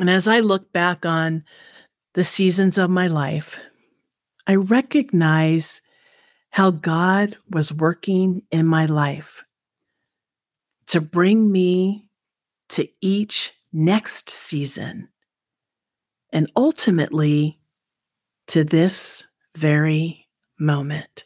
And 0.00 0.08
as 0.08 0.26
I 0.26 0.40
look 0.40 0.72
back 0.72 1.04
on 1.04 1.44
the 2.14 2.24
seasons 2.24 2.78
of 2.78 2.90
my 2.90 3.06
life, 3.06 3.58
I 4.46 4.56
recognize 4.56 5.82
how 6.50 6.70
God 6.70 7.36
was 7.50 7.72
working 7.72 8.42
in 8.50 8.66
my 8.66 8.86
life 8.86 9.44
to 10.88 11.00
bring 11.00 11.50
me 11.50 12.06
to 12.70 12.88
each 13.00 13.52
next 13.72 14.28
season 14.28 15.08
and 16.32 16.50
ultimately 16.56 17.58
to 18.48 18.64
this 18.64 19.26
very 19.56 20.26
moment, 20.58 21.24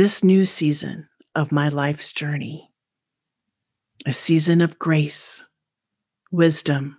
this 0.00 0.24
new 0.24 0.46
season 0.46 1.06
of 1.34 1.52
my 1.52 1.68
life's 1.68 2.10
journey, 2.10 2.70
a 4.06 4.12
season 4.14 4.62
of 4.62 4.78
grace, 4.78 5.44
wisdom, 6.32 6.96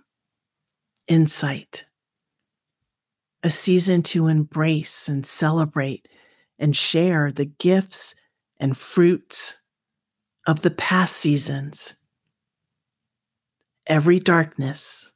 insight 1.08 1.84
a 3.42 3.50
season 3.50 4.02
to 4.02 4.28
embrace 4.28 5.08
and 5.08 5.26
celebrate 5.26 6.06
and 6.60 6.76
share 6.76 7.32
the 7.32 7.46
gifts 7.46 8.14
and 8.60 8.76
fruits 8.76 9.56
of 10.46 10.62
the 10.62 10.70
past 10.70 11.16
seasons. 11.16 11.96
Every 13.88 14.20
darkness, 14.20 15.10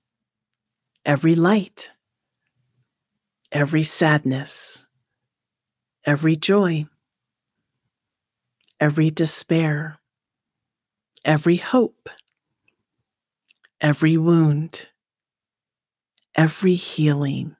every 1.05 1.37
light, 1.37 1.91
every 3.53 3.85
sadness, 3.85 4.89
every 6.05 6.35
joy, 6.35 6.87
every 8.81 9.11
despair, 9.11 9.99
every 11.25 11.57
hope, 11.57 12.09
every 13.81 14.17
wound, 14.17 14.89
every 16.35 16.75
healing 16.75 17.57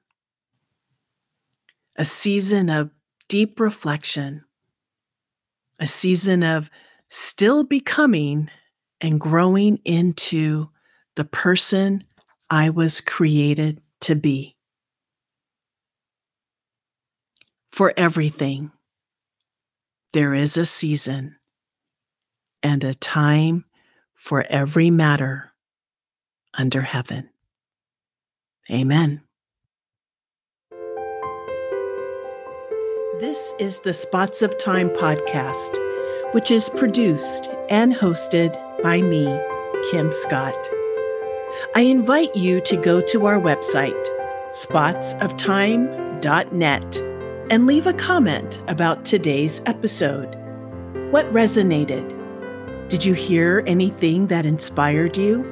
a 1.97 2.05
season 2.05 2.69
of 2.69 2.91
deep 3.27 3.59
reflection, 3.59 4.43
a 5.79 5.87
season 5.87 6.43
of 6.43 6.69
still 7.09 7.63
becoming 7.63 8.49
and 9.01 9.19
growing 9.19 9.79
into 9.83 10.69
the 11.15 11.25
person 11.25 12.03
I 12.49 12.69
was 12.69 13.01
created 13.01 13.81
to 14.01 14.15
be. 14.15 14.55
For 17.71 17.93
everything, 17.97 18.71
there 20.13 20.33
is 20.33 20.57
a 20.57 20.65
season 20.65 21.35
and 22.63 22.83
a 22.83 22.93
time 22.93 23.65
for 24.15 24.45
every 24.49 24.89
matter 24.89 25.53
under 26.53 26.81
heaven. 26.81 27.29
Amen. 28.69 29.21
This 33.19 33.53
is 33.57 33.79
the 33.79 33.93
Spots 33.93 34.41
of 34.41 34.57
Time 34.57 34.89
podcast, 34.89 35.77
which 36.33 36.51
is 36.51 36.69
produced 36.69 37.49
and 37.69 37.93
hosted 37.93 38.53
by 38.83 39.01
me, 39.01 39.25
Kim 39.89 40.11
Scott. 40.11 40.69
I 41.73 41.81
invite 41.81 42.35
you 42.35 42.61
to 42.61 42.77
go 42.77 43.01
to 43.01 43.25
our 43.25 43.39
website, 43.39 44.05
spotsoftime.net, 44.51 47.01
and 47.49 47.65
leave 47.65 47.87
a 47.87 47.93
comment 47.93 48.61
about 48.67 49.05
today's 49.05 49.61
episode. 49.65 50.35
What 51.11 51.31
resonated? 51.31 52.13
Did 52.89 53.05
you 53.05 53.13
hear 53.13 53.63
anything 53.65 54.27
that 54.27 54.45
inspired 54.45 55.17
you? 55.17 55.43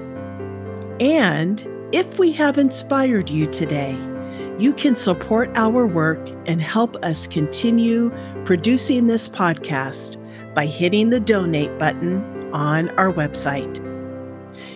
And 0.99 1.65
if 1.91 2.19
we 2.19 2.31
have 2.33 2.57
inspired 2.57 3.29
you 3.29 3.45
today, 3.47 3.93
you 4.57 4.73
can 4.73 4.95
support 4.95 5.49
our 5.55 5.85
work 5.85 6.29
and 6.45 6.61
help 6.61 6.95
us 6.97 7.27
continue 7.27 8.11
producing 8.45 9.07
this 9.07 9.27
podcast 9.27 10.17
by 10.53 10.65
hitting 10.65 11.09
the 11.09 11.19
donate 11.19 11.77
button 11.77 12.51
on 12.53 12.89
our 12.91 13.11
website. 13.11 13.81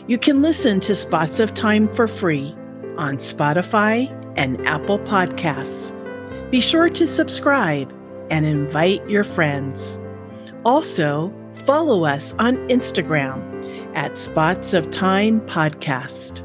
You 0.07 0.17
can 0.17 0.41
listen 0.41 0.79
to 0.81 0.95
Spots 0.95 1.39
of 1.39 1.53
Time 1.53 1.93
for 1.93 2.07
free 2.07 2.55
on 2.97 3.17
Spotify 3.17 4.13
and 4.37 4.65
Apple 4.67 4.99
Podcasts. 4.99 5.95
Be 6.51 6.61
sure 6.61 6.89
to 6.89 7.05
subscribe 7.05 7.93
and 8.31 8.43
invite 8.43 9.07
your 9.07 9.23
friends. 9.23 9.99
Also, 10.65 11.31
follow 11.65 12.05
us 12.05 12.33
on 12.39 12.57
Instagram 12.69 13.45
at 13.95 14.17
Spots 14.17 14.73
of 14.73 14.89
Time 14.89 15.41
Podcast. 15.41 16.41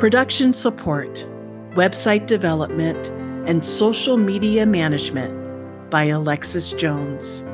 Production 0.00 0.52
support, 0.52 1.24
website 1.74 2.26
development, 2.26 3.08
and 3.48 3.64
social 3.64 4.16
media 4.16 4.66
management 4.66 5.88
by 5.88 6.06
Alexis 6.06 6.72
Jones. 6.72 7.46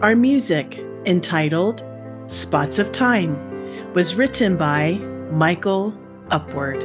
Our 0.00 0.16
music, 0.16 0.82
entitled 1.04 1.84
Spots 2.28 2.78
of 2.78 2.90
Time, 2.90 3.92
was 3.92 4.14
written 4.14 4.56
by 4.56 4.92
Michael 5.30 5.92
Upward. 6.30 6.82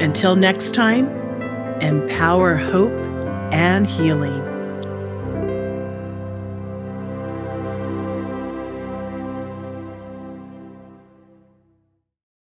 Until 0.00 0.36
next 0.36 0.74
time, 0.74 1.19
empower 1.80 2.56
hope 2.56 2.92
and 3.52 3.86
healing. 3.86 4.49